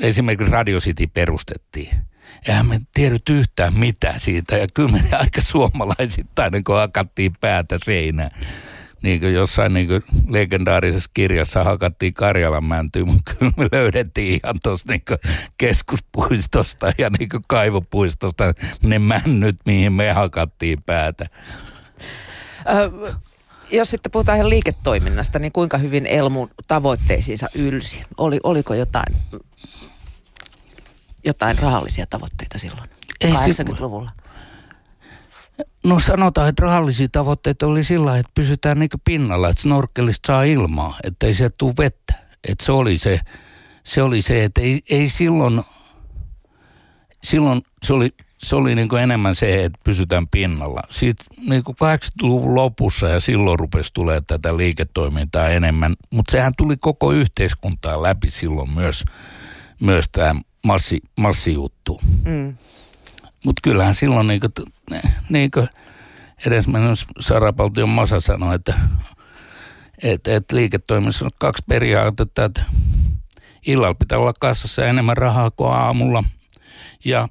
esimerkiksi 0.00 0.52
Radio 0.52 0.78
City 0.78 1.06
perustettiin, 1.06 1.96
eihän 2.48 2.66
me 2.66 2.80
tiedät 2.94 3.28
yhtään 3.28 3.74
mitään 3.74 4.20
siitä 4.20 4.56
ja 4.56 4.66
kyllä 4.74 4.92
me 4.92 5.02
aika 5.12 5.40
suomalaisittain 5.40 6.52
niin 6.52 6.64
hakattiin 6.68 7.32
päätä 7.40 7.76
seinään 7.84 8.30
niin 9.04 9.20
kuin 9.20 9.34
jossain 9.34 9.74
niin 9.74 9.88
kuin 9.88 10.02
legendaarisessa 10.28 11.10
kirjassa 11.14 11.64
hakattiin 11.64 12.14
Karjalan 12.14 12.64
mäntyä, 12.64 13.04
mutta 13.04 13.34
kyllä 13.34 13.52
me 13.56 13.68
löydettiin 13.72 14.40
ihan 14.44 14.56
tuosta 14.62 14.92
niin 14.92 15.02
keskuspuistosta 15.58 16.92
ja 16.98 17.10
niin 17.18 17.28
kuin 17.28 17.44
kaivopuistosta 17.48 18.54
ne 18.82 18.98
männyt, 18.98 19.56
mihin 19.66 19.92
me 19.92 20.12
hakattiin 20.12 20.82
päätä. 20.82 21.26
Ö, 22.68 23.14
jos 23.70 23.90
sitten 23.90 24.12
puhutaan 24.12 24.38
ihan 24.38 24.50
liiketoiminnasta, 24.50 25.38
niin 25.38 25.52
kuinka 25.52 25.78
hyvin 25.78 26.06
Elmu 26.06 26.48
tavoitteisiinsa 26.68 27.48
ylsi? 27.54 28.02
Oli, 28.16 28.40
oliko 28.42 28.74
jotain, 28.74 29.16
jotain 31.24 31.58
rahallisia 31.58 32.06
tavoitteita 32.06 32.58
silloin 32.58 32.90
Ei 33.20 33.32
80-luvulla? 33.32 34.10
No 35.84 36.00
sanotaan, 36.00 36.48
että 36.48 36.62
rahallisia 36.62 37.08
tavoitteita 37.12 37.66
oli 37.66 37.84
sillä 37.84 38.18
että 38.18 38.32
pysytään 38.34 38.78
niin 38.78 38.90
pinnalla, 39.04 39.48
että 39.48 39.62
snorkelista 39.62 40.26
saa 40.26 40.42
ilmaa, 40.42 40.98
että 41.04 41.26
ei 41.26 41.34
se 41.34 41.50
tule 41.50 41.74
vettä. 41.78 42.14
Että 42.48 42.64
se 42.64 42.72
oli 42.72 42.98
se, 42.98 43.20
se, 43.84 44.02
oli 44.02 44.22
se 44.22 44.44
että 44.44 44.60
ei, 44.60 44.80
ei 44.90 45.08
silloin, 45.08 45.62
silloin 47.22 47.62
se 47.82 47.92
oli, 47.92 48.14
se 48.38 48.56
oli 48.56 48.74
niin 48.74 48.96
enemmän 49.02 49.34
se, 49.34 49.64
että 49.64 49.78
pysytään 49.84 50.28
pinnalla. 50.28 50.80
Sitten 50.90 51.26
niin 51.48 51.62
80-luvun 51.66 52.54
lopussa 52.54 53.08
ja 53.08 53.20
silloin 53.20 53.58
rupesi 53.58 53.90
tulee 53.94 54.20
tätä 54.26 54.56
liiketoimintaa 54.56 55.48
enemmän, 55.48 55.94
mutta 56.12 56.30
sehän 56.30 56.52
tuli 56.56 56.76
koko 56.76 57.12
yhteiskuntaa 57.12 58.02
läpi 58.02 58.30
silloin 58.30 58.74
myös, 58.74 59.04
myös 59.80 60.04
tämä 60.12 60.34
massi, 60.66 61.00
massijuttu. 61.20 62.00
Mm. 62.24 62.56
Mutta 63.44 63.60
kyllähän 63.62 63.94
silloin 63.94 64.26
niin 64.26 64.40
kuin, 64.40 64.52
niin 65.28 65.50
kuin 65.50 65.68
edesmennyt 66.46 67.04
Sarapaltion 67.20 67.88
Masa 67.88 68.20
sanoi, 68.20 68.54
että, 68.54 68.74
että, 70.02 70.36
että 70.36 70.56
liiketoiminnassa 70.56 71.24
on 71.24 71.30
kaksi 71.38 71.64
periaatetta, 71.68 72.44
että 72.44 72.62
illalla 73.66 73.94
pitää 73.94 74.18
olla 74.18 74.32
kassassa 74.40 74.84
enemmän 74.84 75.16
rahaa 75.16 75.50
kuin 75.50 75.72
aamulla 75.72 76.24
ja 77.04 77.28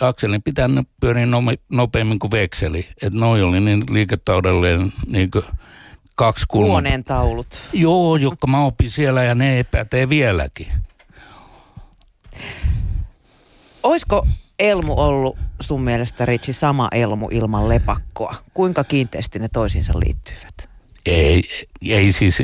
akselin 0.00 0.42
pitää 0.42 0.68
pyöriä 1.00 1.26
nopeammin 1.68 2.18
kuin 2.18 2.30
vekseli. 2.30 2.88
Että 3.02 3.18
noi 3.18 3.42
oli 3.42 3.60
niin 3.60 3.84
liiketaudelleen 3.90 4.92
niin 5.06 5.30
kuin 5.30 5.44
kaksi 6.14 6.44
kulmaa. 6.48 6.70
Huoneen 6.70 7.04
taulut. 7.04 7.58
Joo, 7.72 8.16
jotka 8.16 8.46
mä 8.46 8.64
opin 8.64 8.90
siellä 8.90 9.22
ja 9.24 9.34
ne 9.34 9.56
ei 9.56 9.64
pätee 9.64 10.08
vieläkin. 10.08 10.68
Oisko 13.82 14.26
Elmu 14.58 14.94
ollut 14.96 15.38
sun 15.60 15.82
mielestä, 15.82 16.26
Ritsi, 16.26 16.52
sama 16.52 16.88
Elmu 16.92 17.28
ilman 17.30 17.68
lepakkoa? 17.68 18.34
Kuinka 18.54 18.84
kiinteästi 18.84 19.38
ne 19.38 19.48
toisiinsa 19.48 19.92
liittyvät? 19.98 20.70
Ei, 21.06 21.42
ei 21.82 22.12
siis 22.12 22.42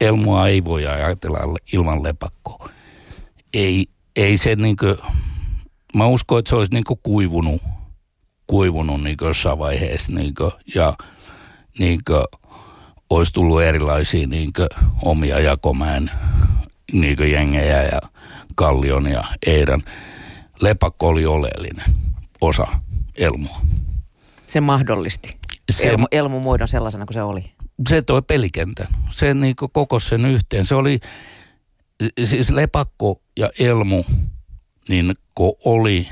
Elmua 0.00 0.48
ei 0.48 0.64
voi 0.64 0.86
ajatella 0.86 1.38
ilman 1.72 2.02
lepakkoa. 2.02 2.68
Ei, 3.54 3.86
ei 4.16 4.38
se 4.38 4.56
niinkö, 4.56 4.96
mä 5.96 6.06
uskon, 6.06 6.38
että 6.38 6.48
se 6.48 6.56
olisi 6.56 6.72
niinkö 6.72 6.94
kuivunut, 7.02 7.62
kuivunut 8.46 9.02
niinkö 9.02 9.26
jossain 9.26 9.58
vaiheessa 9.58 10.12
niinkö, 10.12 10.50
ja 10.74 10.94
niinkö 11.78 12.24
olisi 13.10 13.32
tullut 13.32 13.62
erilaisia 13.62 14.26
niinkö 14.26 14.68
omia 15.02 15.40
jakomäen 15.40 16.10
niinkö 16.92 17.26
jengejä 17.26 17.82
ja 17.82 18.00
Kallion 18.54 19.06
ja 19.06 19.24
Eiran 19.46 19.82
lepakko 20.60 21.08
oli 21.08 21.26
oleellinen 21.26 21.86
osa 22.40 22.66
Elmua. 23.16 23.60
Se 24.46 24.60
mahdollisti 24.60 25.40
se, 25.70 25.88
Elmu, 25.88 26.06
Elmu 26.12 26.40
muodon 26.40 26.68
sellaisena 26.68 27.06
kuin 27.06 27.14
se 27.14 27.22
oli. 27.22 27.52
Se 27.88 28.02
toi 28.02 28.22
pelikentän. 28.22 28.86
Se 29.10 29.34
niin 29.34 29.56
koko 29.56 30.00
sen 30.00 30.26
yhteen. 30.26 30.66
Se 30.66 30.74
oli, 30.74 31.00
siis 32.24 32.50
lepakko 32.50 33.22
ja 33.36 33.50
Elmu, 33.58 34.04
niin 34.88 35.14
kun 35.34 35.52
oli 35.64 36.08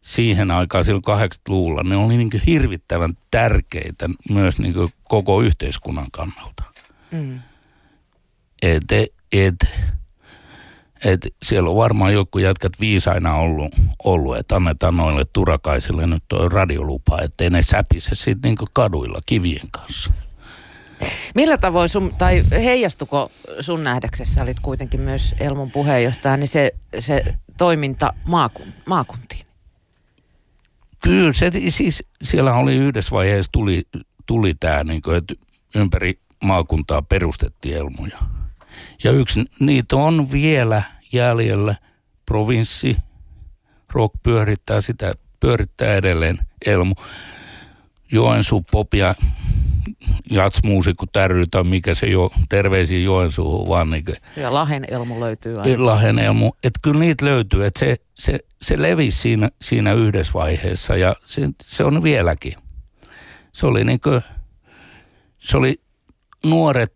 siihen 0.00 0.50
aikaan 0.50 0.84
silloin 0.84 1.04
80-luvulla, 1.04 1.82
ne 1.82 1.96
oli 1.96 2.16
niin 2.16 2.30
hirvittävän 2.46 3.14
tärkeitä 3.30 4.08
myös 4.30 4.58
niin 4.58 4.74
koko 5.08 5.40
yhteiskunnan 5.40 6.10
kannalta. 6.12 6.62
Mm. 7.10 7.40
Et, 8.62 8.84
et, 9.32 9.54
et 11.04 11.34
siellä 11.42 11.70
on 11.70 11.76
varmaan 11.76 12.12
joku 12.12 12.38
jätkät 12.38 12.72
viisaina 12.80 13.34
ollut, 13.34 13.74
ollut 14.04 14.36
että 14.36 14.56
annetaan 14.56 14.96
noille 14.96 15.22
turakaisille 15.32 16.06
nyt 16.06 16.24
tuo 16.28 16.48
radiolupa, 16.48 17.20
ettei 17.20 17.50
ne 17.50 17.62
säpise 17.62 18.14
sitten 18.14 18.48
niinku 18.48 18.64
kaduilla 18.72 19.18
kivien 19.26 19.70
kanssa. 19.70 20.12
Millä 21.34 21.58
tavoin 21.58 21.88
sun, 21.88 22.14
tai 22.18 22.44
heijastuko 22.50 23.30
sun 23.60 23.84
nähdäksessä, 23.84 24.42
olit 24.42 24.60
kuitenkin 24.60 25.00
myös 25.00 25.34
Elmun 25.40 25.70
puheenjohtaja, 25.70 26.36
niin 26.36 26.48
se, 26.48 26.72
se 26.98 27.34
toiminta 27.58 28.12
maakun, 28.26 28.72
maakuntiin? 28.86 29.46
Kyllä, 31.02 31.32
se, 31.32 31.50
siis 31.68 32.02
siellä 32.22 32.54
oli 32.54 32.74
yhdessä 32.76 33.10
vaiheessa 33.10 33.52
tuli, 33.52 33.82
tuli 34.26 34.54
tämä, 34.54 34.84
niin 34.84 35.02
että 35.16 35.34
ympäri 35.74 36.18
maakuntaa 36.44 37.02
perustettiin 37.02 37.76
Elmuja. 37.76 38.18
Ja 39.04 39.12
yksi 39.12 39.44
niitä 39.60 39.96
on 39.96 40.32
vielä 40.32 40.82
jäljellä. 41.14 41.74
Provinssi, 42.26 42.96
rock 43.92 44.14
pyörittää 44.22 44.80
sitä, 44.80 45.14
pyörittää 45.40 45.94
edelleen 45.94 46.38
Elmu. 46.66 46.94
Joensuu 48.12 48.64
pop 48.70 48.94
ja 48.94 49.14
jatsmuusikko 50.30 51.06
tärry 51.12 51.46
tai 51.46 51.64
mikä 51.64 51.94
se 51.94 52.06
jo, 52.06 52.30
terveisiä 52.48 52.98
Joensuuhun 52.98 53.68
vaan. 53.68 53.90
Niin 53.90 54.04
ja 54.36 54.54
Lahen 54.54 54.84
Elmu 54.88 55.20
löytyy 55.20 55.60
aina. 55.60 55.86
Lahen 55.86 56.18
Elmu, 56.18 56.52
että 56.64 56.80
kyllä 56.82 57.00
niitä 57.00 57.24
löytyy, 57.24 57.66
että 57.66 57.80
se, 57.80 57.96
se, 58.14 58.38
se 58.62 58.82
levisi 58.82 59.18
siinä, 59.18 59.48
siinä 59.62 59.92
yhdessä 59.92 60.32
vaiheessa 60.32 60.96
ja 60.96 61.16
se, 61.24 61.48
se 61.62 61.84
on 61.84 62.02
vieläkin. 62.02 62.54
Se 63.52 63.66
oli 63.66 63.84
niin 63.84 64.00
kuin, 64.00 64.20
se 65.38 65.56
oli 65.56 65.80
nuoret, 66.44 66.92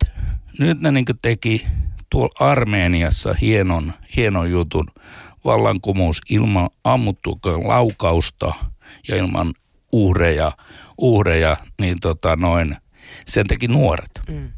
nyt 0.58 0.80
ne 0.80 0.90
niin 0.90 1.04
teki 1.22 1.66
tuolla 2.10 2.50
Armeeniassa 2.50 3.34
hienon, 3.40 3.92
hienon 4.16 4.50
jutun 4.50 4.86
vallankumous 5.44 6.20
ilman 6.30 6.70
ammuttukaan 6.84 7.68
laukausta 7.68 8.54
ja 9.08 9.16
ilman 9.16 9.52
uhreja, 9.92 10.52
uhreja 10.98 11.56
niin 11.80 11.96
tota 12.00 12.36
noin, 12.36 12.76
sen 13.26 13.46
teki 13.46 13.68
nuoret. 13.68 14.20
Mm. 14.30 14.52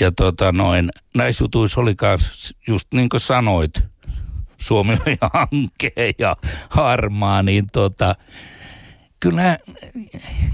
Ja 0.00 0.12
tota 0.12 0.52
noin, 0.52 0.90
näissä 1.16 1.44
jutuissa 1.44 1.80
oli 1.80 1.94
myös, 2.00 2.54
just 2.68 2.88
niin 2.94 3.08
kuin 3.08 3.20
sanoit, 3.20 3.72
Suomi 4.58 4.98
oli 5.06 5.18
hankea 5.32 6.12
ja 6.18 6.36
harmaa, 6.68 7.42
niin 7.42 7.66
tota, 7.72 8.14
kyllä 9.20 9.58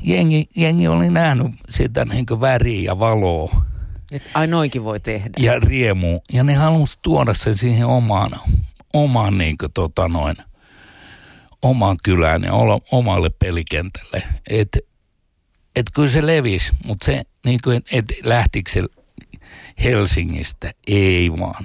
jengi, 0.03 0.49
jengi 0.57 0.89
oli 0.89 1.11
nähnyt 1.11 1.53
sitä 1.69 2.05
niin 2.05 2.27
väriä 2.41 2.83
ja 2.83 2.99
valoa 2.99 3.65
et 4.15 4.23
ai 4.35 4.47
noinkin 4.47 4.85
voi 4.85 5.01
tehdä. 5.01 5.31
Ja 5.39 5.61
riemu. 5.61 6.21
Ja 6.33 6.45
ne 6.45 6.55
halusi 6.55 6.99
tuoda 7.03 7.35
sen 7.35 7.57
siihen 7.57 7.87
omaan, 7.87 8.31
omaan 8.93 9.39
niin 9.39 9.59
kuin, 9.59 9.73
tota 9.73 10.09
noin, 10.09 10.37
omaan 11.63 11.97
kylään 12.03 12.43
ja 12.43 12.53
omalle 12.93 13.31
pelikentälle. 13.31 14.23
Että 14.51 14.79
et 15.77 15.87
kyllä 15.95 16.11
se 16.11 16.27
levisi, 16.27 16.73
mutta 16.87 17.05
se, 17.05 17.23
niin 17.45 17.61
kuin, 17.65 17.83
et 17.93 18.05
lähtikö 18.25 18.71
se 18.71 18.83
Helsingistä? 19.85 20.73
Ei 20.87 21.31
vaan. 21.33 21.65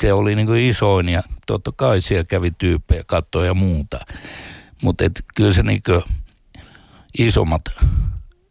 Se 0.00 0.12
oli 0.12 0.34
niin 0.34 0.46
kuin 0.46 0.62
isoin 0.68 1.08
ja 1.08 1.22
totta 1.46 1.72
kai 1.72 2.00
siellä 2.00 2.24
kävi 2.24 2.50
tyyppejä 2.58 3.04
katsoa 3.06 3.46
ja 3.46 3.54
muuta. 3.54 4.00
Mutta 4.82 5.04
kyllä 5.34 5.52
se 5.52 5.62
niin 5.62 5.82
kuin 5.82 6.02
isommat 7.18 7.62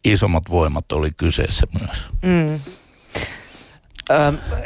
isommat 0.06 0.42
voimat 0.50 0.92
oli 0.92 1.10
kyseessä 1.16 1.66
myös. 1.80 2.10
Mm. 2.22 2.60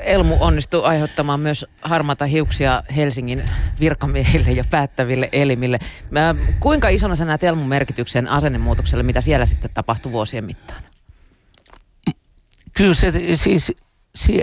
Elmu 0.05 0.37
onnistui 0.41 0.85
aiheuttamaan 0.85 1.41
myös 1.41 1.67
harmata 1.83 2.27
hiuksia 2.27 2.83
Helsingin 2.97 3.45
virkamiehille 3.81 4.51
ja 4.51 4.65
päättäville 4.71 5.29
elimille. 5.33 5.79
Kuinka 6.61 6.89
isona 6.89 7.15
sä 7.15 7.25
näet 7.25 7.45
Elmun 7.45 7.69
merkityksen 7.69 8.29
asennemuutokselle, 8.29 9.03
mitä 9.03 9.21
siellä 9.21 9.47
sitten 9.47 9.71
tapahtui 9.75 10.13
vuosien 10.13 10.45
mittaan? 10.45 10.83
Kyllä 12.73 12.95
se 12.95 13.13
siis 13.37 13.73
se, 14.15 14.43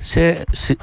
se, 0.00 0.44
se, 0.54 0.76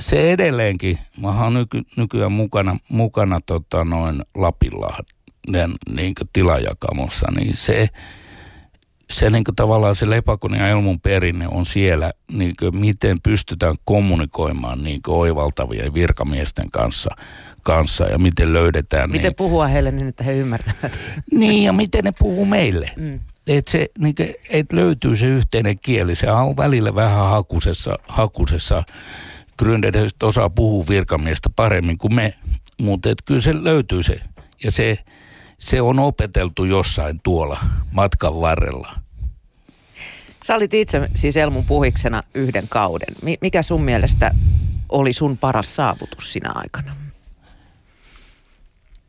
se 0.00 0.32
edelleenkin, 0.32 0.98
mä 1.20 1.44
oon 1.44 1.54
nyky, 1.54 1.82
nykyään 1.96 2.32
mukana, 2.32 2.76
mukana 2.88 3.40
tota 3.46 3.84
noin 3.84 4.22
Lapinlahden 4.34 5.70
niin 5.94 6.14
tilajakamossa, 6.32 7.26
niin 7.30 7.56
se, 7.56 7.88
se 9.10 9.30
niin 9.30 9.44
kuin 9.44 9.56
tavallaan 9.56 9.94
se 9.94 10.10
lepakon 10.10 10.54
ja 10.54 10.68
elmun 10.68 11.00
perinne 11.00 11.48
on 11.48 11.66
siellä, 11.66 12.12
niin 12.32 12.54
kuin 12.58 12.76
miten 12.76 13.20
pystytään 13.20 13.74
kommunikoimaan 13.84 14.82
niin 14.82 15.02
kuin 15.02 15.16
oivaltavien 15.16 15.94
virkamiesten 15.94 16.70
kanssa, 16.70 17.16
kanssa 17.62 18.04
ja 18.04 18.18
miten 18.18 18.52
löydetään. 18.52 19.10
Miten 19.10 19.22
niin, 19.22 19.36
puhua 19.36 19.66
heille 19.66 19.90
niin, 19.90 20.08
että 20.08 20.24
he 20.24 20.32
ymmärtävät. 20.32 20.98
Niin 21.30 21.64
ja 21.64 21.72
miten 21.72 22.04
ne 22.04 22.12
puhuu 22.18 22.44
meille. 22.44 22.90
Mm. 22.96 23.20
Että 23.46 23.70
se, 23.70 23.86
niin 23.98 24.14
kuin, 24.14 24.34
et 24.50 24.72
löytyy 24.72 25.16
se 25.16 25.26
yhteinen 25.26 25.78
kieli. 25.78 26.16
Se 26.16 26.30
on 26.30 26.56
välillä 26.56 26.94
vähän 26.94 27.30
hakusessa, 27.30 27.98
hakusessa. 28.08 28.82
Gründerit 29.62 30.22
osaa 30.22 30.50
puhua 30.50 30.84
virkamiestä 30.88 31.50
paremmin 31.56 31.98
kuin 31.98 32.14
me, 32.14 32.34
mutta 32.80 33.08
kyllä 33.24 33.42
se 33.42 33.64
löytyy 33.64 34.02
se. 34.02 34.16
Ja 34.64 34.70
se, 34.70 34.98
se 35.58 35.80
on 35.80 35.98
opeteltu 35.98 36.64
jossain 36.64 37.20
tuolla 37.22 37.60
matkan 37.92 38.40
varrella. 38.40 38.92
Sä 40.44 40.54
olit 40.54 40.74
itse 40.74 41.08
siis 41.14 41.36
Elmun 41.36 41.64
puhiksena 41.64 42.22
yhden 42.34 42.68
kauden. 42.68 43.14
Mikä 43.40 43.62
sun 43.62 43.82
mielestä 43.82 44.30
oli 44.88 45.12
sun 45.12 45.38
paras 45.38 45.76
saavutus 45.76 46.32
sinä 46.32 46.52
aikana? 46.54 46.96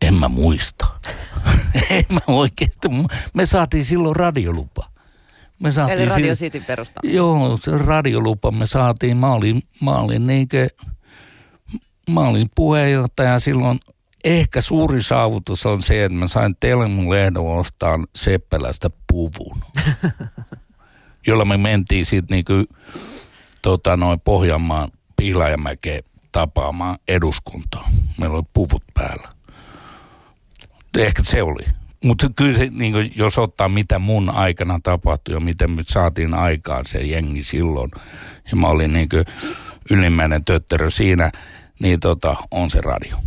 En 0.02 0.14
mä 0.14 0.28
muista. 0.28 0.86
en 1.90 2.06
mä 2.10 2.20
oikeasti. 2.28 2.88
Me 3.34 3.46
saatiin 3.46 3.86
silloin 3.86 4.16
radiolupa. 4.16 4.90
Me 5.60 5.72
saatiin 5.72 6.00
Eli 6.00 6.10
Radio 6.10 6.36
City 6.36 6.60
perusta. 6.60 7.00
Joo, 7.04 7.58
se 7.62 7.78
radiolupa 7.78 8.52
me 8.52 8.66
saatiin. 8.66 9.18
Mä 9.18 9.34
olin, 9.34 9.62
mä 9.82 9.92
olin, 9.92 10.28
niinkö, 10.28 10.68
mä 12.10 12.22
olin 12.22 12.48
puheenjohtaja 12.56 13.40
silloin 13.40 13.80
ehkä 14.26 14.62
suuri 14.62 15.04
saavutus 15.04 15.66
on 15.66 15.82
se, 15.82 16.06
että 16.06 16.18
mä 16.18 16.28
sain 16.28 16.56
Telmun 16.60 17.10
lehdon 17.10 17.60
ostaa 17.60 18.00
Seppälästä 18.16 18.90
puvun. 19.08 19.58
jolla 21.28 21.46
me 21.46 21.58
mentiin 21.58 22.06
sitten 22.06 22.36
niinku, 22.36 22.74
tota, 23.62 23.98
noin 23.98 24.20
Pohjanmaan 24.20 24.90
Pihlajamäkeen 25.16 26.04
tapaamaan 26.32 26.98
eduskuntaa. 27.08 27.90
Meillä 28.20 28.36
oli 28.36 28.44
puvut 28.54 28.84
päällä. 28.94 29.30
Ehkä 30.98 31.24
se 31.24 31.44
oli. 31.44 31.64
Mutta 32.04 32.30
kyllä 32.36 32.58
se, 32.58 32.70
niin 32.72 33.14
jos 33.16 33.38
ottaa 33.38 33.70
mitä 33.70 34.00
mun 34.00 34.30
aikana 34.30 34.80
tapahtui 34.84 35.34
ja 35.34 35.40
miten 35.40 35.72
me 35.72 35.84
saatiin 35.88 36.34
aikaan 36.34 36.86
se 36.86 37.00
jengi 37.00 37.44
silloin, 37.44 37.92
ja 38.52 38.56
mä 38.56 38.68
olin 38.68 38.94
niin 38.94 39.10
ylimmäinen 39.92 40.46
tötterö 40.46 40.90
siinä, 40.90 41.32
niin 41.80 42.00
tota, 42.00 42.36
on 42.52 42.70
se 42.70 42.82
radio. 42.82 43.18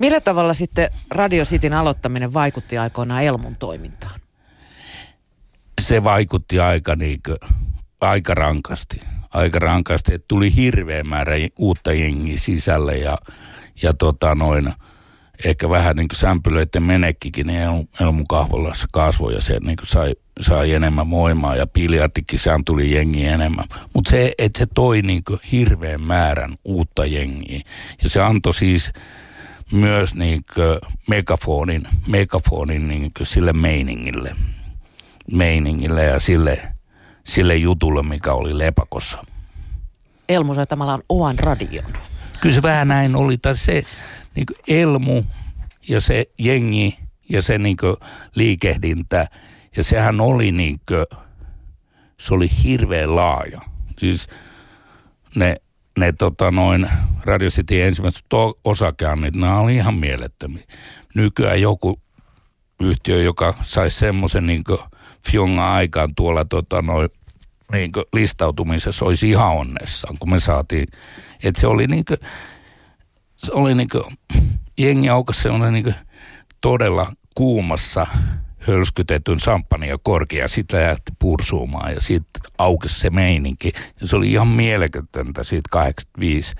Millä 0.00 0.20
tavalla 0.20 0.54
sitten 0.54 0.90
Radio 1.10 1.44
Cityn 1.44 1.72
aloittaminen 1.72 2.34
vaikutti 2.34 2.78
aikoinaan 2.78 3.22
Elmun 3.22 3.56
toimintaan? 3.56 4.20
Se 5.80 6.04
vaikutti 6.04 6.60
aika, 6.60 6.96
niin 6.96 7.20
kuin, 7.26 7.36
aika 8.00 8.34
rankasti. 8.34 9.00
Aika 9.30 9.58
rankasti, 9.58 10.14
että 10.14 10.24
tuli 10.28 10.56
hirveä 10.56 11.04
määrä 11.04 11.34
uutta 11.58 11.92
jengiä 11.92 12.38
sisälle 12.38 12.96
ja, 12.96 13.18
ja 13.82 13.92
tota 13.92 14.34
noin, 14.34 14.72
ehkä 15.44 15.68
vähän 15.68 15.96
niin 15.96 16.08
kuin 16.08 16.18
sämpylöiden 16.18 16.82
menekkikin 16.82 17.46
niin 17.46 17.88
Elmun 18.00 18.26
kahvolassa 18.28 18.86
kasvoi 18.92 19.34
ja 19.34 19.40
se 19.40 19.58
niin 19.60 19.76
kuin 19.76 19.86
sai, 19.86 20.14
sai 20.40 20.72
enemmän 20.72 21.10
voimaa 21.10 21.56
ja 21.56 21.66
biljardikisään 21.66 22.64
tuli 22.64 22.94
jengi 22.94 23.24
enemmän. 23.24 23.64
Mutta 23.94 24.10
se, 24.10 24.32
että 24.38 24.58
se 24.58 24.66
toi 24.74 25.02
niin 25.02 25.24
kuin 25.24 25.40
hirveän 25.52 26.02
määrän 26.02 26.54
uutta 26.64 27.04
jengiä 27.04 27.60
ja 28.02 28.08
se 28.08 28.20
antoi 28.22 28.54
siis 28.54 28.92
myös 29.72 30.14
niin 30.14 30.44
megafonin, 31.08 31.82
megafonin 32.08 32.88
niin 32.88 33.10
sille 33.22 33.52
meiningille, 33.52 34.36
meiningille 35.32 36.04
ja 36.04 36.18
sille, 36.18 36.68
sille 37.24 37.56
jutulle, 37.56 38.02
mikä 38.02 38.32
oli 38.32 38.58
lepakossa. 38.58 39.24
Elmu 40.28 40.54
sai 40.54 40.66
tavallaan 40.66 41.02
oman 41.08 41.38
radion. 41.38 41.92
Kyllä 42.40 42.54
se 42.54 42.62
vähän 42.62 42.88
näin 42.88 43.16
oli. 43.16 43.38
Tai 43.38 43.56
se 43.56 43.82
niin 44.34 44.46
Elmu 44.68 45.22
ja 45.88 46.00
se 46.00 46.24
jengi 46.38 46.98
ja 47.28 47.42
se 47.42 47.58
niin 47.58 47.76
liikehdintä. 48.34 49.28
Ja 49.76 49.84
sehän 49.84 50.20
oli 50.20 50.52
niin 50.52 50.80
kuin, 50.88 51.06
se 52.20 52.34
oli 52.34 52.50
hirveän 52.64 53.16
laaja. 53.16 53.60
Siis 53.98 54.28
ne 55.36 55.56
ne 55.98 56.12
tota 56.12 56.50
noin 56.50 56.90
Radio 57.24 57.48
City 57.48 57.82
ensimmäiset 57.82 58.24
osakeannit, 58.64 59.34
nämä 59.34 59.58
oli 59.58 59.76
ihan 59.76 59.94
mielettömiä. 59.94 60.64
Nykyään 61.14 61.60
joku 61.60 62.00
yhtiö, 62.80 63.22
joka 63.22 63.54
saisi 63.62 63.98
semmoisen 63.98 64.46
niin 64.46 64.64
fjonga 65.30 65.74
aikaan 65.74 66.14
tuolla 66.16 66.44
tota 66.44 66.82
noin, 66.82 67.08
niin 67.72 67.90
listautumisessa 68.12 69.04
olisi 69.04 69.30
ihan 69.30 69.52
onnessaan, 69.52 70.16
kun 70.18 70.30
me 70.30 70.40
saatiin. 70.40 70.86
Että 71.42 71.60
se 71.60 71.66
oli 71.66 71.86
niin 71.86 72.04
kuin, 72.04 72.18
se 73.36 73.52
oli 73.52 73.74
niin 73.74 73.88
kuin, 73.88 74.04
jengi 74.78 75.08
aukas 75.08 75.42
semmoinen 75.42 75.72
niin 75.72 75.94
todella 76.60 77.12
kuumassa 77.34 78.06
hölskytetyn 78.68 79.38
ja 79.88 79.98
korkea, 80.02 80.48
sitten 80.48 80.82
lähti 80.82 81.12
pursuumaan 81.18 81.92
ja 81.92 82.00
sitten 82.00 82.42
aukesi 82.58 83.00
se 83.00 83.10
meininki. 83.10 83.72
Ja 84.00 84.06
se 84.06 84.16
oli 84.16 84.32
ihan 84.32 84.48
mielekätöntä 84.48 85.42
siitä 85.42 85.68
85 85.70 86.54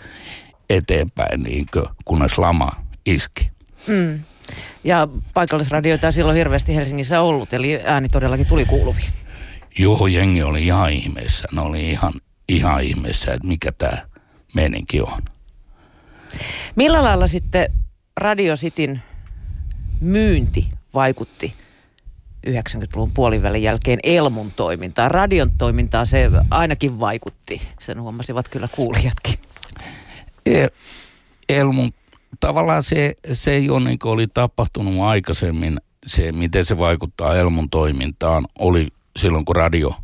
eteenpäin, 0.71 1.43
niin 1.43 1.67
kuin, 1.73 1.87
kunnes 2.05 2.39
lama 2.39 2.73
iski. 3.07 3.51
Mm. 3.87 4.21
Ja 4.85 5.09
paikallisradioita 5.35 6.13
silloin 6.13 6.37
hirveästi 6.37 6.75
Helsingissä 6.75 7.21
ollut, 7.21 7.53
eli 7.53 7.81
ääni 7.85 8.09
todellakin 8.09 8.47
tuli 8.47 8.65
kuuluviin. 8.65 9.09
Joo, 9.79 10.07
jengi 10.07 10.43
oli 10.43 10.67
ihan 10.67 10.93
ihmeessä. 10.93 11.49
Ne 11.53 11.61
oli 11.61 11.91
ihan, 11.91 12.13
ihan 12.49 12.83
ihmeessä, 12.83 13.33
että 13.33 13.49
mikä 13.49 13.73
tämä 13.73 14.07
meininki 14.55 15.01
on. 15.01 15.23
Millä 16.77 17.05
lailla 17.05 17.27
sitten 17.27 17.73
Radio 18.17 18.57
Cityn 18.57 19.03
myynti 20.01 20.69
vaikutti 20.95 21.55
90-luvun 22.49 23.11
puolivälin 23.15 23.63
jälkeen 23.63 23.99
Elmun 24.03 24.53
toimintaan. 24.57 25.11
Radion 25.11 25.51
toimintaan 25.59 26.07
se 26.07 26.31
ainakin 26.51 27.01
vaikutti. 27.01 27.63
Sen 27.81 28.01
huomasivat 28.01 28.49
kyllä 28.49 28.69
kuulijatkin. 28.69 29.35
El, 30.47 30.69
Elmun, 31.49 31.91
tavallaan 32.41 32.83
se, 32.83 33.15
se 33.33 33.59
jo 33.59 33.79
niin 33.79 33.99
oli 34.05 34.27
tapahtunut 34.27 35.01
aikaisemmin, 35.01 35.81
se 36.07 36.33
miten 36.33 36.65
se 36.65 36.79
vaikuttaa 36.79 37.37
Elmun 37.37 37.71
toimintaan, 37.71 38.45
oli 38.59 38.89
silloin 39.17 39.45
kun 39.45 39.57
radio, 39.57 39.95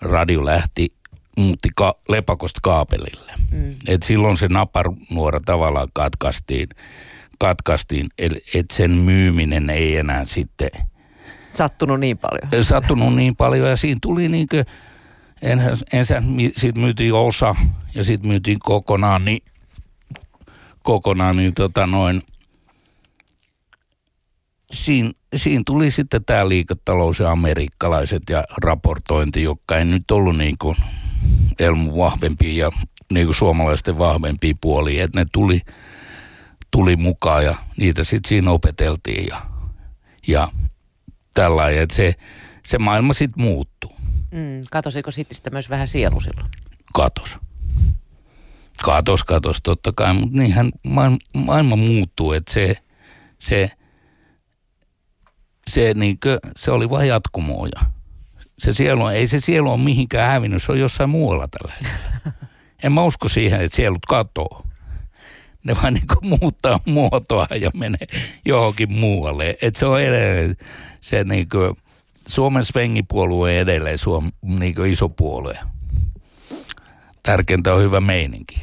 radio 0.00 0.44
lähti 0.44 0.92
muutti 1.36 1.68
ka, 1.76 1.94
lepakosta 2.08 2.60
kaapelille. 2.62 3.32
Mm. 3.50 3.74
Et 3.86 4.02
silloin 4.02 4.36
se 4.36 4.48
napanuora 4.48 5.40
tavallaan 5.46 5.88
katkaistiin, 5.92 6.68
katkaistiin 7.38 8.08
että 8.54 8.74
sen 8.74 8.90
myyminen 8.90 9.70
ei 9.70 9.96
enää 9.96 10.24
sitten– 10.24 10.70
sattunut 11.54 12.00
niin 12.00 12.18
paljon. 12.18 12.64
Sattunut 12.64 13.16
niin 13.16 13.36
paljon 13.36 13.68
ja 13.68 13.76
siinä 13.76 13.98
tuli 14.02 14.28
niin 14.28 14.46
kuin, 14.50 14.64
ensin, 15.92 16.52
siitä 16.56 16.80
myytiin 16.80 17.14
osa 17.14 17.54
ja 17.94 18.04
sitten 18.04 18.30
myytiin 18.30 18.58
kokonaan, 18.58 19.24
niin, 19.24 19.42
kokonaan, 20.82 21.36
niin 21.36 21.54
tota 21.54 21.86
noin, 21.86 22.22
siinä, 24.72 25.10
siinä 25.36 25.62
tuli 25.66 25.90
sitten 25.90 26.24
tämä 26.24 26.48
liiketalous 26.48 27.18
ja 27.18 27.30
amerikkalaiset 27.30 28.22
ja 28.30 28.44
raportointi, 28.62 29.42
joka 29.42 29.76
ei 29.76 29.84
nyt 29.84 30.10
ollut 30.10 30.36
niin 30.36 30.56
kuin 30.58 30.76
Elmun 31.58 31.96
vahvempi 31.96 32.56
ja 32.56 32.70
niin 33.12 33.26
kuin 33.26 33.34
suomalaisten 33.34 33.98
vahvempi 33.98 34.54
puoli, 34.60 35.00
että 35.00 35.20
ne 35.20 35.26
tuli, 35.32 35.60
tuli 36.70 36.96
mukaan 36.96 37.44
ja 37.44 37.56
niitä 37.76 38.04
sitten 38.04 38.28
siinä 38.28 38.50
opeteltiin 38.50 39.26
ja, 39.28 39.40
ja 40.28 40.48
tällainen, 41.34 41.82
että 41.82 41.96
se, 41.96 42.14
se 42.66 42.78
maailma 42.78 43.14
sitten 43.14 43.44
muuttuu. 43.44 43.96
Mm, 44.30 44.62
katosiko 44.70 45.10
sitten 45.10 45.52
myös 45.52 45.70
vähän 45.70 45.88
sielu 45.88 46.20
silloin? 46.20 46.50
Katos. 46.94 47.36
Katos, 48.84 49.24
katos, 49.24 49.60
totta 49.62 49.92
kai, 49.96 50.14
mutta 50.14 50.38
niinhän 50.38 50.70
maailma, 50.86 51.18
maailma 51.34 51.76
muuttuu, 51.76 52.32
että 52.32 52.52
se, 52.52 52.76
se, 53.38 53.70
se, 55.70 55.94
niinkö, 55.94 56.38
se 56.56 56.70
oli 56.70 56.90
vain 56.90 57.08
jatkumoja. 57.08 57.80
Se 58.58 58.72
sielu, 58.72 59.06
ei 59.06 59.26
se 59.26 59.40
sielu 59.40 59.70
ole 59.70 59.80
mihinkään 59.80 60.28
hävinnyt, 60.28 60.62
se 60.62 60.72
on 60.72 60.80
jossain 60.80 61.10
muualla 61.10 61.46
tällä 61.48 61.74
hetkellä. 61.74 62.32
En 62.82 62.92
mä 62.92 63.04
usko 63.04 63.28
siihen, 63.28 63.60
että 63.60 63.76
sielut 63.76 64.06
katoo. 64.06 64.64
Ne 65.64 65.76
vaan 65.82 65.94
niin 65.94 66.06
muuttaa 66.22 66.80
muotoa 66.84 67.46
ja 67.60 67.70
menee 67.74 68.06
johonkin 68.44 68.92
muualle. 68.92 69.56
Et 69.62 69.76
se 69.76 69.86
on 69.86 70.00
edelleen 70.00 70.56
se 71.00 71.24
niin 71.24 71.48
kuin, 71.48 71.76
Suomen 72.28 72.64
Svengipuolue 72.64 73.60
edelleen 73.60 73.98
Suom, 73.98 74.32
niin 74.42 74.86
iso 74.86 75.08
puolue. 75.08 75.58
Tärkeintä 77.22 77.74
on 77.74 77.82
hyvä 77.82 78.00
meininki. 78.00 78.62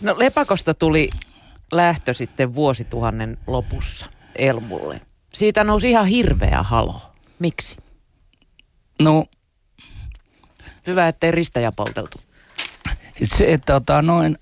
No 0.00 0.18
Lepakosta 0.18 0.74
tuli 0.74 1.10
lähtö 1.72 2.14
sitten 2.14 2.54
vuosituhannen 2.54 3.38
lopussa 3.46 4.06
Elmulle. 4.36 5.00
Siitä 5.34 5.64
nousi 5.64 5.90
ihan 5.90 6.06
hirveä 6.06 6.62
halo. 6.62 7.02
Miksi? 7.38 7.76
No 9.02 9.26
Hyvä, 10.86 11.08
ettei 11.08 11.30
ristäjä 11.30 11.72
polteltu. 11.72 12.20
se, 13.24 13.52
että 13.52 13.72
tota, 13.72 14.02
noin 14.02 14.38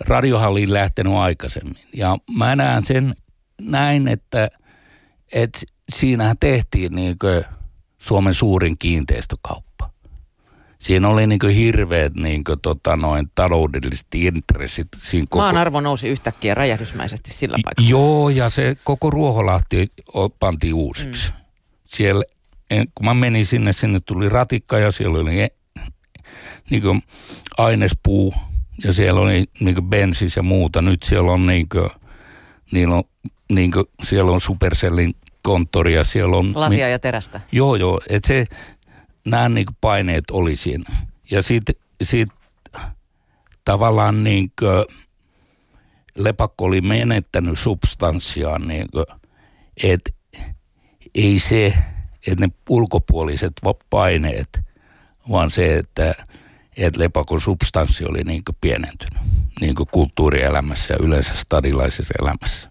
radiohalliin 0.00 0.72
lähtenyt 0.72 1.12
aikaisemmin. 1.12 1.84
Ja 1.96 2.16
mä 2.36 2.56
näen 2.56 2.84
sen 2.84 3.14
näin, 3.60 4.08
että, 4.08 4.48
että 5.32 5.60
siinähän 5.92 6.36
tehtiin 6.40 6.92
niin 6.92 7.16
Suomen 7.98 8.34
suurin 8.34 8.78
kiinteistökauppa. 8.78 9.90
Siinä 10.78 11.08
oli 11.08 11.26
niin 11.26 11.48
hirveät 11.56 12.14
niin 12.14 12.44
kuin, 12.44 12.60
tota, 12.60 12.96
noin 12.96 13.30
taloudelliset 13.34 14.06
intressit. 14.14 14.88
Siinä 14.96 15.26
koko... 15.30 15.42
Maan 15.42 15.56
arvo 15.56 15.80
nousi 15.80 16.08
yhtäkkiä 16.08 16.54
räjähdysmäisesti 16.54 17.32
sillä 17.32 17.58
paikalla. 17.64 17.90
Joo, 17.90 18.28
ja 18.28 18.48
se 18.48 18.76
koko 18.84 19.10
Ruoholahti 19.10 19.92
pantiin 20.40 20.74
uusiksi. 20.74 21.30
Mm. 21.32 21.36
Siellä, 21.84 22.24
kun 22.94 23.06
mä 23.06 23.14
menin 23.14 23.46
sinne, 23.46 23.72
sinne 23.72 24.00
tuli 24.00 24.28
ratikka 24.28 24.78
ja 24.78 24.90
siellä 24.90 25.18
oli 25.18 25.40
e- 25.40 25.56
niin 26.70 26.82
kuin 26.82 27.02
ainespuu 27.58 28.34
ja 28.84 28.92
siellä 28.92 29.20
oli 29.20 29.44
niin 29.60 29.74
kuin 29.74 29.86
bensis 29.86 30.36
ja 30.36 30.42
muuta. 30.42 30.82
Nyt 30.82 31.02
siellä 31.02 31.32
on 31.32 31.46
niin 31.46 31.68
kuin, 31.68 31.90
niillä 32.72 32.94
on, 32.94 33.02
niin 33.52 33.72
kuin, 33.72 33.84
siellä 34.02 34.32
on 34.32 34.40
Supercellin 34.40 35.14
konttori 35.42 35.94
ja 35.94 36.04
siellä 36.04 36.36
on... 36.36 36.52
Lasia 36.54 36.88
ja 36.88 36.98
terästä. 36.98 37.40
Joo, 37.52 37.76
joo. 37.76 38.00
Että 38.08 38.28
se, 38.28 38.46
nämä 39.26 39.48
niin 39.48 39.66
paineet 39.80 40.24
oli 40.30 40.56
siinä. 40.56 40.96
Ja 41.30 41.42
sitten 41.42 41.74
sit, 42.02 42.28
tavallaan 43.64 44.24
niin 44.24 44.52
kuin, 44.58 44.84
lepakko 46.14 46.64
oli 46.64 46.80
menettänyt 46.80 47.58
substanssiaan, 47.58 48.68
niin 48.68 48.86
että 49.82 50.10
ei 51.14 51.38
se, 51.38 51.74
että 52.26 52.46
ne 52.46 52.52
ulkopuoliset 52.68 53.52
paineet, 53.90 54.60
vaan 55.30 55.50
se, 55.50 55.78
että, 55.78 56.14
että 56.76 57.00
lepakon 57.00 57.40
substanssi 57.40 58.04
oli 58.04 58.22
niin 58.24 58.42
pienentynyt 58.60 59.22
niin 59.60 59.74
kulttuurielämässä 59.90 60.94
ja 60.94 60.98
yleensä 61.02 61.34
stadilaisessa 61.34 62.14
elämässä. 62.22 62.70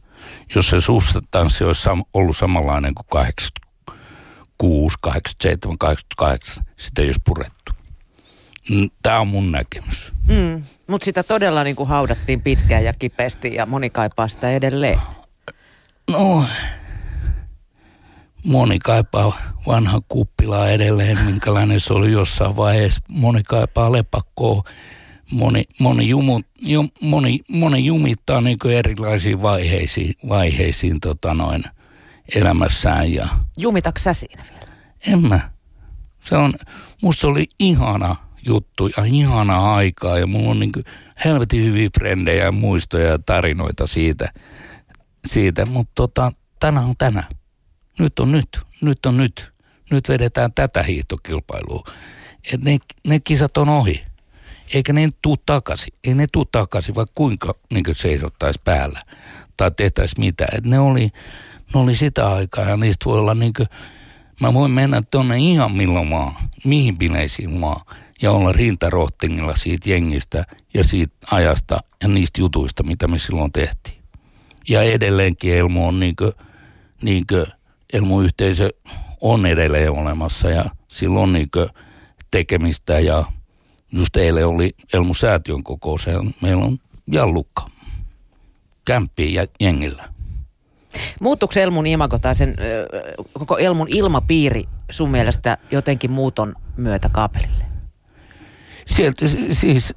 Jos 0.56 0.70
se 0.70 0.82
substanssi 0.82 1.64
olisi 1.64 1.90
sam- 1.90 2.10
ollut 2.14 2.38
samanlainen 2.38 2.96
kuin 2.96 3.06
86, 3.10 4.98
87, 5.02 5.78
88, 5.78 6.66
sitä 6.78 7.02
ei 7.02 7.08
olisi 7.08 7.22
purettu. 7.26 7.72
Tämä 9.04 9.20
on 9.20 9.28
mun 9.28 9.52
näkemys. 9.52 10.14
Mm. 10.28 10.64
Mutta 10.88 11.06
sitä 11.06 11.24
todella 11.24 11.64
niin 11.64 11.76
kuin 11.76 11.90
haudattiin 11.90 12.42
pitkään 12.42 12.84
ja 12.84 12.94
kipeästi 12.94 13.56
ja 13.56 13.66
moni 13.66 13.90
kaipaa 13.90 14.28
sitä 14.28 14.50
edelleen. 14.50 15.00
No, 16.12 16.46
moni 18.44 18.80
kaipaa 18.80 19.38
vanha 19.68 20.02
kuppilaa 20.08 20.70
edelleen, 20.70 21.26
minkälainen 21.26 21.80
se 21.80 21.94
oli 21.94 22.12
jossain 22.12 22.56
vaiheessa. 22.56 23.02
Moni 23.08 23.44
kaipaa 23.44 23.92
lepakkoa. 23.92 24.64
Moni, 25.32 25.64
moni, 25.80 26.10
jumu, 26.10 26.42
jum, 26.62 26.90
moni, 27.02 27.40
moni 27.48 27.86
jumittaa 27.86 28.42
niin 28.42 28.58
erilaisiin 28.72 29.42
vaiheisiin, 29.42 30.14
vaiheisiin 30.30 31.00
tota 31.00 31.34
noin, 31.34 31.64
elämässään. 32.36 33.14
Ja 33.14 33.28
Jumitaks 33.58 34.04
sä 34.04 34.14
siinä 34.14 34.44
vielä? 34.52 34.74
en 35.08 35.28
mä. 35.28 35.40
Se 36.20 36.36
on, 36.36 36.54
musta 37.02 37.22
se 37.22 37.28
oli 37.28 37.46
ihana 37.60 38.16
juttu 38.46 38.88
ja 38.98 39.04
ihana 39.06 39.76
aikaa 39.76 40.20
ja 40.20 40.28
mulla 40.28 40.52
on 40.52 40.60
niin 40.60 40.72
helvetin 41.26 41.64
hyviä 41.64 41.90
frendejä 41.98 42.44
ja 42.44 42.52
muistoja 42.52 43.08
ja 43.08 43.20
tarinoita 43.20 43.88
siitä. 43.88 44.34
siitä. 45.28 45.66
Mutta 45.66 45.92
tota, 45.96 46.32
tänään 46.60 46.86
on 46.86 46.96
tänään. 46.98 47.28
Nyt 48.00 48.20
on 48.20 48.32
nyt. 48.32 48.60
Nyt 48.82 49.06
on 49.06 49.18
nyt. 49.18 49.54
Nyt 49.92 50.10
vedetään 50.10 50.54
tätä 50.54 50.84
hiihtokilpailua. 50.84 51.84
Et 52.54 52.62
ne, 52.64 52.78
ne 53.08 53.20
kisat 53.20 53.58
on 53.58 53.70
ohi. 53.70 54.04
Eikä 54.74 54.94
ne 54.94 55.10
tuu 55.22 55.38
takaisin. 55.38 55.94
Ei 56.04 56.14
ne 56.14 56.26
tuu 56.32 56.46
takaisin, 56.46 56.96
vaikka 56.96 57.14
kuinka 57.16 57.56
niin 57.74 57.86
seisottaisi 57.92 58.62
päällä 58.64 59.04
tai 59.58 59.72
tehtäisi 59.72 60.20
mitä. 60.20 60.46
Et 60.58 60.66
ne, 60.66 60.80
oli, 60.80 61.10
ne 61.74 61.80
oli 61.80 61.96
sitä 61.96 62.34
aikaa 62.34 62.70
ja 62.70 62.78
niistä 62.78 63.06
voi 63.06 63.20
olla 63.20 63.36
niin 63.36 63.54
kuin, 63.54 63.68
mä 64.42 64.54
voin 64.54 64.72
mennä 64.72 65.02
tuonne 65.12 65.38
ihan 65.38 65.72
milloin 65.72 66.08
maa, 66.08 66.42
mihin 66.66 66.98
bileisiin 66.98 67.52
maa 67.52 67.86
ja 68.22 68.32
olla 68.32 68.52
rintarohtingilla 68.52 69.56
siitä 69.56 69.90
jengistä 69.90 70.46
ja 70.74 70.84
siitä 70.84 71.16
ajasta 71.32 71.80
ja 72.02 72.08
niistä 72.08 72.42
jutuista, 72.42 72.84
mitä 72.84 73.08
me 73.08 73.18
silloin 73.18 73.52
tehtiin. 73.52 74.04
Ja 74.70 74.82
edelleenkin 74.82 75.54
Elmo 75.54 75.88
on 75.88 76.00
niin 76.00 76.16
kuin, 76.16 77.46
niin 77.94 78.02
kuin 78.02 78.12
Elmo-yhteisö 78.12 78.70
on 79.22 79.46
edelleen 79.46 79.92
olemassa 79.92 80.50
ja 80.50 80.66
silloin 80.88 81.34
niin 81.34 81.52
kuin 81.52 81.70
tekemistä 82.32 83.00
ja 83.00 83.26
just 83.92 84.18
eilen 84.18 84.48
oli 84.48 84.72
Elmo-säätiön 84.94 85.64
kokous 85.64 86.06
ja 86.06 86.24
meillä 86.42 86.66
on 86.66 86.78
jallukka 87.12 87.66
kämppiä 88.86 89.42
ja 89.42 89.48
jengillä. 89.60 90.14
Muuttuuko 91.20 91.60
Elmun 91.60 91.88
imago 91.88 92.20
tai 92.20 92.36
sen 92.36 92.56
koko 93.34 93.58
Elmun 93.58 93.88
ilmapiiri 93.90 94.64
sun 94.92 95.12
mielestä 95.12 95.58
jotenkin 95.72 96.12
muuton 96.12 96.56
myötä 96.78 97.10
kaapelille? 97.10 97.66
Sieltä 98.88 99.26
siis 99.52 99.94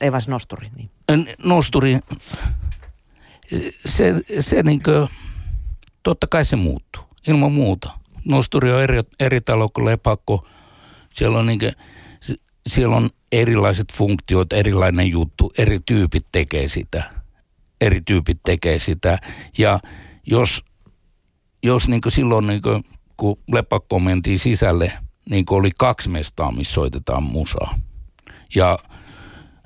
Ei 0.00 0.12
vain 0.12 0.22
se 0.22 0.30
nosturi, 0.30 0.68
niin. 0.76 0.90
nosturi, 1.44 1.98
se, 3.86 4.14
se 4.40 4.62
niinkö, 4.62 5.06
totta 6.02 6.26
kai 6.26 6.44
se 6.44 6.56
muuttuu, 6.56 7.02
ilman 7.28 7.52
muuta. 7.52 7.90
Nosturi 8.24 8.72
on 8.72 8.82
eri, 8.82 8.98
eri 9.20 9.40
talo 9.40 9.68
kuin 9.68 9.84
lepakko. 9.84 10.46
Siellä 11.14 11.38
on, 11.38 11.46
niinkö, 11.46 11.72
s- 12.22 12.40
siellä 12.68 12.96
on 12.96 13.10
erilaiset 13.32 13.92
funktiot, 13.92 14.52
erilainen 14.52 15.10
juttu, 15.10 15.52
eri 15.58 15.78
tyypit 15.86 16.26
tekee 16.32 16.68
sitä. 16.68 17.10
Eri 17.80 18.00
tyypit 18.00 18.38
tekee 18.44 18.78
sitä. 18.78 19.18
Ja 19.58 19.80
jos, 20.26 20.64
jos 21.62 21.88
niinkö 21.88 22.10
silloin, 22.10 22.46
niinkö, 22.46 22.80
kun 23.16 23.38
lepakko 23.52 24.00
mentiin 24.00 24.38
sisälle, 24.38 24.92
niin 25.30 25.44
oli 25.50 25.70
kaksi 25.78 26.08
mestaa, 26.08 26.52
missä 26.52 26.74
soitetaan 26.74 27.22
musaa. 27.22 27.74
Ja 28.54 28.78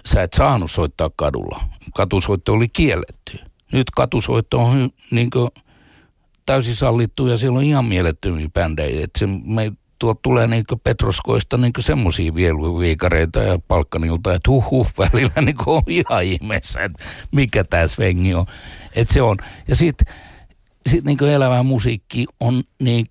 sä 0.07 0.23
et 0.23 0.33
saanut 0.33 0.71
soittaa 0.71 1.11
kadulla. 1.17 1.61
Katusoitto 1.97 2.53
oli 2.53 2.69
kielletty. 2.69 3.39
Nyt 3.73 3.91
katusoitto 3.91 4.59
on 4.59 4.91
niin 5.11 5.31
täysin 6.47 6.75
sallittu 6.75 7.27
ja 7.27 7.37
siellä 7.37 7.59
on 7.59 7.65
ihan 7.65 7.85
mielettömiä 7.85 8.49
bändejä. 8.55 9.05
Et 9.05 9.11
se, 9.19 9.27
me, 9.27 9.73
tuolta 9.99 10.21
tulee 10.23 10.47
niin 10.47 10.65
Petroskoista 10.85 11.57
niin 11.57 11.73
semmoisia 11.79 12.35
vieluviikareita 12.35 13.43
ja 13.43 13.59
palkkanilta, 13.69 14.35
että 14.35 14.51
huh 14.51 14.71
huh 14.71 14.93
välillä 14.99 15.41
niin 15.41 15.57
on 15.67 15.83
ihan 15.87 16.25
ihmeessä, 16.25 16.85
että 16.85 17.05
mikä 17.33 17.65
tämä 17.65 17.89
svengi 17.89 18.35
on. 18.35 18.47
Et 18.95 19.09
se 19.09 19.23
on. 19.23 19.37
Ja 19.69 19.77
sitten 19.77 20.15
sit 20.89 21.05
niin 21.05 21.25
elävä 21.25 21.63
musiikki 21.63 22.27
on 22.41 22.63
niin 22.83 23.07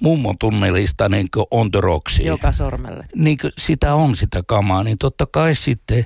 mummon 0.00 0.38
tunnelista 0.38 1.08
niin 1.08 1.28
on 1.50 1.70
the 1.70 1.80
rocksia 1.80 2.26
Joka 2.26 2.52
sormelle. 2.52 3.04
niin 3.14 3.38
sitä 3.58 3.94
on 3.94 4.16
sitä 4.16 4.42
kamaa, 4.46 4.84
niin 4.84 4.98
totta 4.98 5.26
kai 5.26 5.54
sitten, 5.54 6.04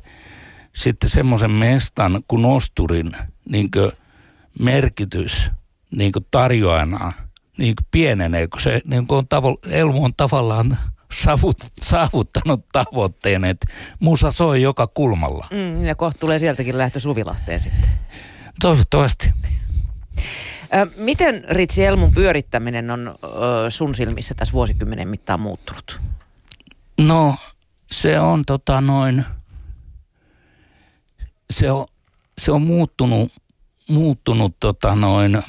sitten 0.72 1.10
semmoisen 1.10 1.50
mestan 1.50 2.20
kuin 2.28 2.42
nosturin 2.42 3.12
niin 3.48 3.70
merkitys 4.58 5.50
niin 5.96 6.12
kuin 6.12 6.26
tarjoajana 6.30 7.12
niin 7.58 7.76
kuin 7.76 7.86
pienenee, 7.90 8.48
kun 8.48 8.60
se 8.60 8.80
niin 8.84 9.06
kuin 9.06 9.18
on 9.18 9.24
tavo- 9.24 9.70
Elmo 9.72 10.04
on 10.04 10.14
tavallaan 10.16 10.78
savut, 11.12 11.56
saavuttanut 11.82 12.66
tavoitteen, 12.72 13.44
että 13.44 13.66
musa 14.00 14.30
soi 14.30 14.62
joka 14.62 14.86
kulmalla. 14.86 15.46
Mm, 15.50 15.84
ja 15.84 15.94
kohta 15.94 16.18
tulee 16.18 16.38
sieltäkin 16.38 16.78
lähtö 16.78 17.00
Suvilahteen 17.00 17.62
sitten. 17.62 17.90
Toivottavasti. 18.60 19.32
Miten 20.96 21.44
Ritsi 21.48 21.84
Elmun 21.84 22.12
pyörittäminen 22.12 22.90
on 22.90 23.14
ö, 23.24 23.70
sun 23.70 23.94
silmissä 23.94 24.34
tässä 24.34 24.52
vuosikymmenen 24.52 25.08
mittaan 25.08 25.40
muuttunut? 25.40 26.00
No, 27.00 27.34
se 27.90 28.20
on 28.20 28.44
tota 28.44 28.80
noin, 28.80 29.24
se 31.50 31.72
on, 31.72 31.86
se 32.38 32.52
on 32.52 32.62
muuttunut, 32.62 33.32
muuttunut 33.88 34.56
tota 34.60 34.94
noin, 34.94 35.42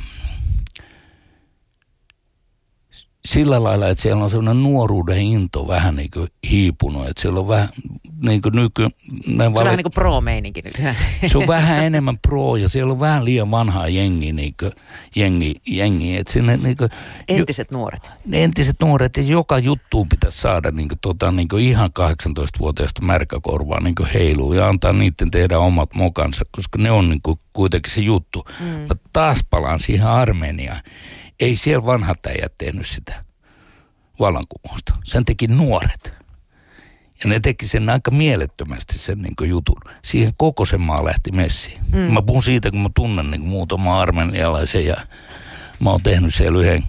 sillä 3.30 3.64
lailla, 3.64 3.88
että 3.88 4.02
siellä 4.02 4.24
on 4.24 4.30
sellainen 4.30 4.64
nuoruuden 4.64 5.18
into 5.18 5.68
vähän 5.68 5.96
niin 5.96 6.10
kuin 6.12 6.28
hiipunut. 6.50 7.08
Että 7.08 7.22
siellä 7.22 7.40
on 7.40 7.48
vähän 7.48 7.70
niin 8.22 8.42
kuin 8.42 8.56
nyky... 8.56 8.88
Se 9.38 9.44
on 9.46 9.54
vähän 9.54 9.78
niin 9.78 9.84
kuin 9.84 9.94
pro-meininki 9.94 10.62
nyt. 10.62 10.82
Se 11.32 11.38
on 11.38 11.48
vähän 11.48 11.84
enemmän 11.84 12.18
pro 12.18 12.56
ja 12.56 12.70
siellä 12.70 12.94
on 12.94 13.00
vähän 13.00 13.26
liian 13.26 13.52
vanhaa 13.52 13.88
jengi, 13.88 14.34
niin 14.34 14.56
kuin, 14.60 14.72
jengi, 15.16 15.56
jengi. 15.68 16.18
Että 16.18 16.34
sinne 16.34 16.58
niin 16.58 16.78
kuin, 16.78 16.90
Entiset 17.28 17.72
nuoret. 17.72 18.12
entiset 18.32 18.76
nuoret 18.82 19.18
ja 19.18 19.24
joka 19.24 19.60
juttuun 19.60 20.10
pitäisi 20.10 20.38
saada 20.38 20.72
niin 20.72 20.88
kuin, 20.88 21.00
tota, 21.02 21.32
niin 21.32 21.48
kuin 21.48 21.64
ihan 21.64 21.90
18-vuotiaasta 22.00 23.02
märkäkorvaa 23.02 23.80
niin 23.80 23.96
heiluu 24.14 24.54
ja 24.54 24.68
antaa 24.68 24.94
niiden 24.94 25.32
tehdä 25.32 25.60
omat 25.60 25.90
mokansa, 25.96 26.46
koska 26.52 26.78
ne 26.82 26.92
on 26.92 27.10
niin 27.10 27.22
kuin, 27.22 27.40
kuitenkin 27.54 27.94
se 27.94 28.02
juttu. 28.02 28.46
Mm. 28.60 28.66
Mä 28.66 28.96
taas 29.14 29.40
palaan 29.50 29.80
siihen 29.80 30.08
Armeniaan. 30.08 30.82
Ei 31.40 31.56
siellä 31.56 31.86
vanhat 31.86 32.26
äijät 32.26 32.54
tehnyt 32.58 32.88
sitä 32.88 33.24
vallankumousta. 34.20 34.96
Sen 35.04 35.26
teki 35.26 35.48
nuoret. 35.48 36.14
Ja 37.24 37.30
ne 37.30 37.40
teki 37.40 37.68
sen 37.68 37.90
aika 37.90 38.12
mielettömästi 38.12 39.00
sen 39.00 39.18
niin 39.22 39.50
jutun. 39.50 39.82
Siihen 40.04 40.32
koko 40.38 40.66
sen 40.66 40.82
maa 40.82 41.06
lähti 41.06 41.32
messiin. 41.32 41.80
Mm. 41.94 42.00
Mä 42.00 42.22
puhun 42.22 42.44
siitä, 42.44 42.72
kun 42.72 42.82
mä 42.82 42.90
tunnen 42.96 43.32
niin 43.32 43.42
muutama 43.42 44.02
armenialaisen 44.02 44.86
ja 44.86 44.96
mä 45.80 45.90
oon 45.90 46.04
tehnyt 46.04 46.36
siellä 46.36 46.60
yhden 46.60 46.84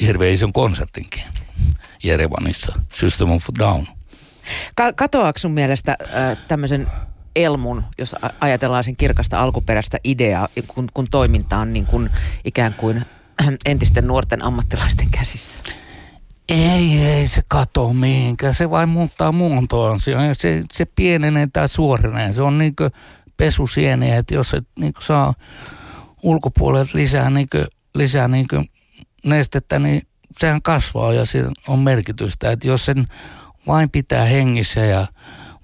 hirveän 0.00 0.32
ison 0.32 0.52
konsertinkin 0.52 1.22
Jerevanissa, 2.02 2.72
System 2.92 3.30
of 3.30 3.44
Down. 3.58 3.86
Ka- 4.74 4.92
katoaako 4.92 5.38
sun 5.38 5.52
mielestä 5.52 5.96
äh, 6.00 6.38
tämmöisen 6.48 6.86
elmun, 7.36 7.84
jos 7.98 8.14
ajatellaan 8.40 8.84
sen 8.84 8.96
kirkasta 8.96 9.40
alkuperäistä 9.40 9.98
ideaa, 10.04 10.48
kun, 10.66 10.88
kun 10.94 11.06
toiminta 11.10 11.56
on 11.56 11.72
niin 11.72 11.86
kuin 11.86 12.10
ikään 12.44 12.74
kuin 12.74 13.04
entisten 13.64 14.06
nuorten 14.06 14.44
ammattilaisten 14.44 15.10
käsissä? 15.10 15.58
Ei, 16.48 16.98
ei 16.98 17.28
se 17.28 17.42
kato 17.48 17.92
mihinkään. 17.92 18.54
Se 18.54 18.70
vain 18.70 18.88
muuttaa 18.88 19.32
muotoansa. 19.32 20.10
Ja 20.10 20.34
se, 20.34 20.62
se 20.72 20.84
pienenee 20.84 21.48
tai 21.52 21.68
suorenee. 21.68 22.32
Se 22.32 22.42
on 22.42 22.58
niin 22.58 22.74
pesusieniä, 23.36 24.16
että 24.16 24.34
jos 24.34 24.54
et 24.54 24.66
niin 24.78 24.92
saa 25.00 25.34
ulkopuolelta 26.22 26.90
lisää, 26.94 27.30
niin 27.30 27.48
kuin, 27.52 27.66
lisää 27.94 28.28
niin 28.28 28.46
nestettä, 29.24 29.78
niin 29.78 30.02
sehän 30.38 30.62
kasvaa 30.62 31.12
ja 31.12 31.24
siinä 31.24 31.50
on 31.68 31.78
merkitystä. 31.78 32.50
Että 32.50 32.68
jos 32.68 32.84
sen 32.84 33.04
vain 33.66 33.90
pitää 33.90 34.24
hengissä 34.24 34.80
ja 34.80 35.06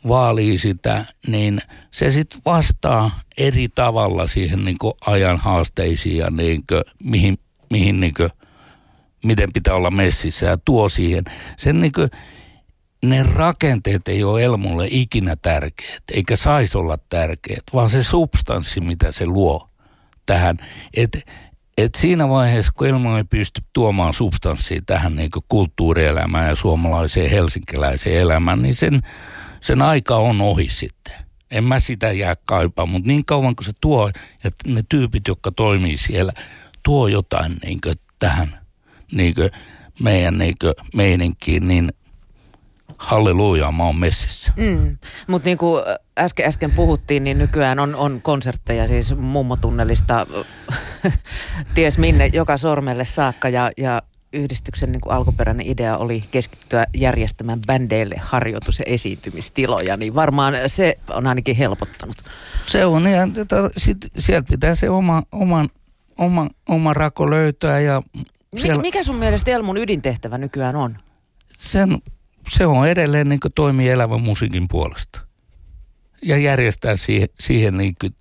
vaalii 0.08 0.58
sitä, 0.58 1.04
niin 1.26 1.61
se 1.90 2.11
sitten 2.11 2.40
vastaa 2.46 3.20
eri 3.37 3.68
tavalla 3.68 4.26
siihen 4.26 4.64
niin 4.64 4.76
ajan 5.06 5.37
haasteisiin 5.37 6.16
ja 6.16 6.30
niin 6.30 6.64
kuin, 6.68 6.82
mihin, 7.04 7.38
mihin 7.72 8.00
niin 8.00 8.14
kuin, 8.14 8.30
miten 9.24 9.52
pitää 9.52 9.74
olla 9.74 9.90
messissä 9.90 10.46
ja 10.46 10.58
tuo 10.64 10.88
siihen. 10.88 11.24
Sen 11.56 11.80
niin 11.80 11.92
kuin, 11.92 12.11
ne 13.04 13.22
rakenteet 13.22 14.08
ei 14.08 14.24
ole 14.24 14.44
Elmulle 14.44 14.87
ikinä 14.90 15.37
tärkeät, 15.42 16.02
eikä 16.12 16.37
saisi 16.37 16.78
olla 16.78 16.96
tärkeät, 17.08 17.62
vaan 17.72 17.88
se 17.88 18.02
substanssi, 18.02 18.80
mitä 18.80 19.12
se 19.12 19.26
luo 19.26 19.68
tähän. 20.26 20.56
Että 20.94 21.18
et 21.78 21.94
siinä 21.94 22.28
vaiheessa, 22.28 22.72
kun 22.76 22.87
Elmo 22.87 23.16
ei 23.16 23.24
pysty 23.24 23.62
tuomaan 23.72 24.14
substanssia 24.14 24.80
tähän 24.87 25.16
niin 25.16 25.30
kulttuurielämään 25.48 26.48
ja 26.48 26.54
suomalaiseen 26.54 27.30
helsinkiläiseen 27.30 28.20
elämään, 28.20 28.62
niin 28.62 28.74
sen, 28.74 29.00
sen 29.61 29.82
aika 29.82 30.16
on 30.16 30.40
ohi 30.40 30.68
sitten. 30.68 31.14
En 31.50 31.64
mä 31.64 31.80
sitä 31.80 32.12
jää 32.12 32.35
kaipaa, 32.46 32.87
mutta 32.87 33.08
niin 33.08 33.24
kauan 33.24 33.56
kuin 33.56 33.66
se 33.66 33.72
tuo, 33.80 34.11
ja 34.44 34.50
ne 34.66 34.82
tyypit, 34.88 35.28
jotka 35.28 35.52
toimii 35.52 35.96
siellä, 35.96 36.32
tuo 36.83 37.09
jotain 37.09 37.53
niin 37.64 37.81
tähän 38.18 38.49
niin 39.12 39.35
meidän 40.03 40.38
niin 40.38 40.57
meininkiin, 40.95 41.68
niin 41.68 41.92
halleluja, 42.99 43.73
mä 43.73 43.85
oon 43.85 43.97
messissä. 43.97 44.53
Mm. 44.57 44.99
Mutta 45.27 45.47
niin 45.49 45.59
kuin 45.59 45.83
äsken, 46.18 46.47
äsken 46.47 46.73
puhuttiin, 46.73 47.25
niin 47.25 47.38
nykyään 47.38 47.79
on, 47.79 47.95
on 47.95 48.23
konsertteja 48.23 48.88
siis 48.88 49.16
mummotunnelista 49.16 50.27
ties 51.75 51.99
minne 51.99 52.27
joka 52.27 52.57
sormelle 52.57 53.05
saakka 53.05 53.49
ja, 53.49 53.71
ja 53.77 54.03
yhdistyksen 54.33 54.92
niin 54.92 55.01
kuin 55.01 55.12
alkuperäinen 55.12 55.66
idea 55.66 55.97
oli 55.97 56.25
keskittyä 56.31 56.87
järjestämään 56.95 57.61
bändeille 57.66 58.14
harjoitus- 58.18 58.79
ja 58.79 58.85
esiintymistiloja, 58.87 59.97
niin 59.97 60.14
varmaan 60.14 60.55
se 60.66 60.99
on 61.11 61.27
ainakin 61.27 61.57
helpottanut. 61.57 62.16
Se 62.66 62.85
on, 62.85 63.07
ja 63.07 63.29
sit, 63.77 63.99
sieltä 64.18 64.49
pitää 64.49 64.75
se 64.75 64.90
oma, 64.90 65.23
oma, 65.33 65.66
oma, 66.18 66.48
oma 66.68 66.94
rako 66.94 67.31
löytää. 67.31 67.81
Ja 67.81 68.03
siellä... 68.57 68.83
Mikä 68.83 69.05
sun 69.05 69.16
mielestä 69.16 69.51
Elmun 69.51 69.77
ydintehtävä 69.77 70.38
nykyään 70.38 70.77
on? 70.77 70.98
Sen, 71.59 71.98
se 72.48 72.66
on 72.66 72.88
edelleen 72.88 73.29
niin 73.29 73.40
toimii 73.55 73.88
elävän 73.88 74.20
musiikin 74.20 74.68
puolesta 74.68 75.20
ja 76.22 76.37
järjestää 76.37 76.96
siihen, 76.96 77.29
siihen 77.40 77.75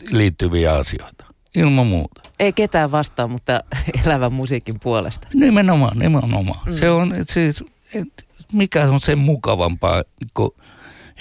liittyviä 0.09 0.73
asioita. 0.73 1.25
Ilman 1.55 1.87
muuta. 1.87 2.21
Ei 2.39 2.53
ketään 2.53 2.91
vastaa, 2.91 3.27
mutta 3.27 3.59
elävän 4.05 4.33
musiikin 4.33 4.75
puolesta. 4.83 5.27
Nimenomaan, 5.33 5.99
nimenomaan. 5.99 6.59
Mm. 6.65 6.73
Se 6.73 6.89
on, 6.89 7.13
et 7.13 7.29
siis, 7.29 7.63
et, 7.93 8.27
mikä 8.53 8.89
on 8.89 8.99
sen 8.99 9.19
mukavampaa, 9.19 10.03
kun 10.33 10.51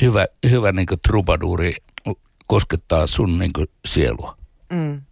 hyvä, 0.00 0.26
hyvä 0.50 0.72
niin 0.72 0.86
trubaduuri 1.06 1.76
koskettaa 2.46 3.06
sun 3.06 3.38
niin 3.38 3.50
sielua. 3.84 4.36
Mm. 4.72 5.02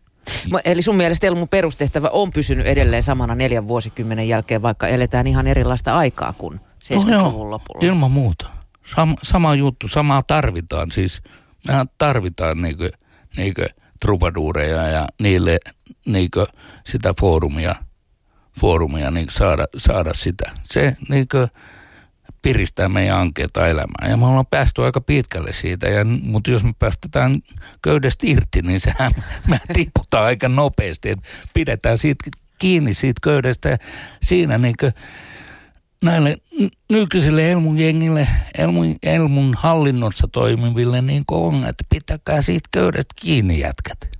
Eli 0.64 0.82
sun 0.82 0.96
mielestä 0.96 1.26
Elmun 1.26 1.48
perustehtävä 1.48 2.08
on 2.12 2.30
pysynyt 2.30 2.66
edelleen 2.66 3.02
samana 3.02 3.34
neljän 3.34 3.68
vuosikymmenen 3.68 4.28
jälkeen, 4.28 4.62
vaikka 4.62 4.88
eletään 4.88 5.26
ihan 5.26 5.46
erilaista 5.46 5.96
aikaa 5.96 6.32
kuin 6.32 6.60
70-luvun 6.84 7.32
no 7.32 7.50
lopulla. 7.50 7.86
Ilman 7.86 8.10
muuta. 8.10 8.46
Sam, 8.94 9.16
sama 9.22 9.54
juttu, 9.54 9.88
samaa 9.88 10.22
tarvitaan. 10.22 10.90
Siis 10.90 11.22
mehän 11.66 11.86
tarvitaan 11.98 12.62
niinku, 12.62 12.88
niinku 13.36 13.62
trubaduureja 14.00 14.88
ja 14.88 15.06
niille 15.22 15.58
niinku 16.06 16.46
sitä 16.86 17.14
foorumia, 17.20 17.74
foorumia 18.60 19.10
niinku 19.10 19.32
saada, 19.32 19.66
saada 19.76 20.14
sitä. 20.14 20.50
Se 20.64 20.96
niinku 21.08 21.36
piristää 22.42 22.88
meidän 22.88 23.16
ankeita 23.16 23.66
elämää. 23.66 24.10
Ja 24.10 24.16
me 24.16 24.26
ollaan 24.26 24.46
päästy 24.46 24.84
aika 24.84 25.00
pitkälle 25.00 25.52
siitä, 25.52 25.88
ja, 25.88 26.04
mutta 26.04 26.50
jos 26.50 26.64
me 26.64 26.72
päästetään 26.78 27.40
köydestä 27.82 28.26
irti, 28.26 28.62
niin 28.62 28.80
sehän 28.80 29.12
me 29.50 29.60
tiputaan 29.72 30.24
aika 30.24 30.48
nopeasti. 30.48 31.10
Et 31.10 31.18
pidetään 31.54 31.98
siitä 31.98 32.30
kiinni 32.58 32.94
siitä 32.94 33.20
köydestä 33.22 33.68
ja 33.68 33.78
siinä 34.22 34.58
niin 34.58 34.74
näille 36.04 36.36
nykyisille 36.92 37.50
Elmun 37.50 37.78
jengille, 37.78 38.28
Elmun, 38.58 38.96
Elmun 39.02 39.54
hallinnossa 39.58 40.28
toimiville 40.32 41.02
niin 41.02 41.24
on, 41.30 41.54
että 41.54 41.84
pitäkää 41.88 42.42
siitä 42.42 42.68
köydestä 42.72 43.14
kiinni 43.16 43.60
jätkät. 43.60 44.18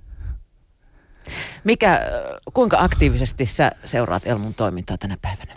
Mikä, 1.63 2.01
kuinka 2.53 2.77
aktiivisesti 2.79 3.45
sä 3.45 3.71
seuraat 3.85 4.27
Elmun 4.27 4.53
toimintaa 4.53 4.97
tänä 4.97 5.17
päivänä? 5.21 5.55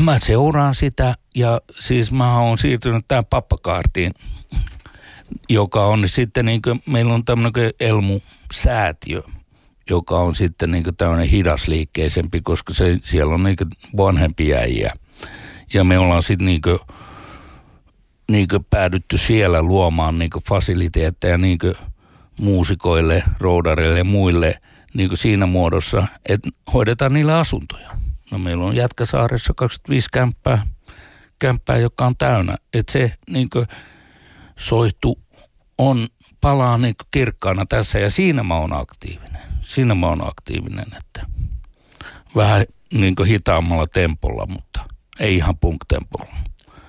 Mä 0.00 0.18
seuraan 0.18 0.74
sitä 0.74 1.14
ja 1.34 1.60
siis 1.78 2.12
mä 2.12 2.40
oon 2.40 2.58
siirtynyt 2.58 3.04
tähän 3.08 3.24
pappakaartiin, 3.24 4.12
joka 5.48 5.86
on 5.86 6.08
sitten 6.08 6.46
niin 6.46 6.62
kuin, 6.62 6.82
meillä 6.86 7.14
on 7.14 7.24
tämmöinen 7.24 7.70
Elmu-säätiö, 7.80 9.22
joka 9.90 10.18
on 10.18 10.34
sitten 10.34 10.70
niin 10.70 10.84
tämmöinen 10.98 11.28
hidasliikkeisempi, 11.28 12.40
koska 12.40 12.74
se, 12.74 12.96
siellä 13.02 13.34
on 13.34 13.42
niin 13.42 13.56
vanhempia 13.96 14.58
äijä. 14.58 14.92
Ja 15.74 15.84
me 15.84 15.98
ollaan 15.98 16.22
sitten 16.22 16.46
niin 16.46 16.60
kuin, 16.60 16.78
niin 18.30 18.48
päädytty 18.70 19.18
siellä 19.18 19.62
luomaan 19.62 20.18
niin 20.18 20.30
fasiliteetteja 20.48 21.38
niin 21.38 21.58
muusikoille, 22.40 23.22
roudareille 23.40 23.98
ja 23.98 24.04
muille 24.04 24.60
niin 24.94 25.16
siinä 25.16 25.46
muodossa, 25.46 26.06
että 26.28 26.48
hoidetaan 26.72 27.12
niille 27.12 27.32
asuntoja. 27.32 28.05
No 28.30 28.38
meillä 28.38 28.64
on 28.64 28.76
Jätkäsaaressa 28.76 29.52
25 29.56 30.08
kämppää, 30.12 30.66
kämppää 31.38 31.76
joka 31.76 32.06
on 32.06 32.16
täynnä. 32.16 32.56
Että 32.74 32.92
se 32.92 33.12
niin 33.30 33.48
soihtu 34.58 35.18
on, 35.78 36.06
palaa 36.40 36.78
niin 36.78 36.94
kirkkaana 37.10 37.66
tässä 37.66 37.98
ja 37.98 38.10
siinä 38.10 38.42
mä 38.42 38.56
oon 38.56 38.72
aktiivinen. 38.72 39.42
Siinä 39.60 39.94
mä 39.94 40.06
oon 40.06 40.28
aktiivinen, 40.28 40.86
että 40.96 41.26
vähän 42.36 42.66
niin 42.94 43.14
hitaammalla 43.26 43.86
tempolla, 43.86 44.46
mutta 44.46 44.84
ei 45.20 45.36
ihan 45.36 45.54
punk-tempolla. 45.56 46.36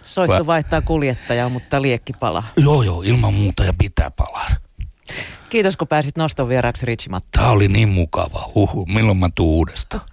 Soihtu 0.04 0.34
Va- 0.34 0.46
vaihtaa 0.46 0.82
kuljettajaa, 0.82 1.50
mutta 1.50 1.82
liekki 1.82 2.14
palaa. 2.20 2.44
Joo, 2.58 2.84
joo, 2.84 3.02
ilman 3.02 3.34
muuta 3.34 3.64
ja 3.64 3.74
pitää 3.78 4.12
palaa. 4.12 4.48
Kiitos, 5.50 5.78
kun 5.78 5.88
pääsit 5.88 6.18
noston 6.18 6.50
vieraaksi 6.50 6.86
Richimatta. 6.86 7.30
Tämä 7.40 7.50
oli 7.50 7.68
niin 7.68 7.90
mukava. 7.90 8.50
Huhu, 8.56 8.86
milloin 8.86 9.18
mä 9.18 9.30
tuun 9.36 9.56
uudestaan? 9.58 10.04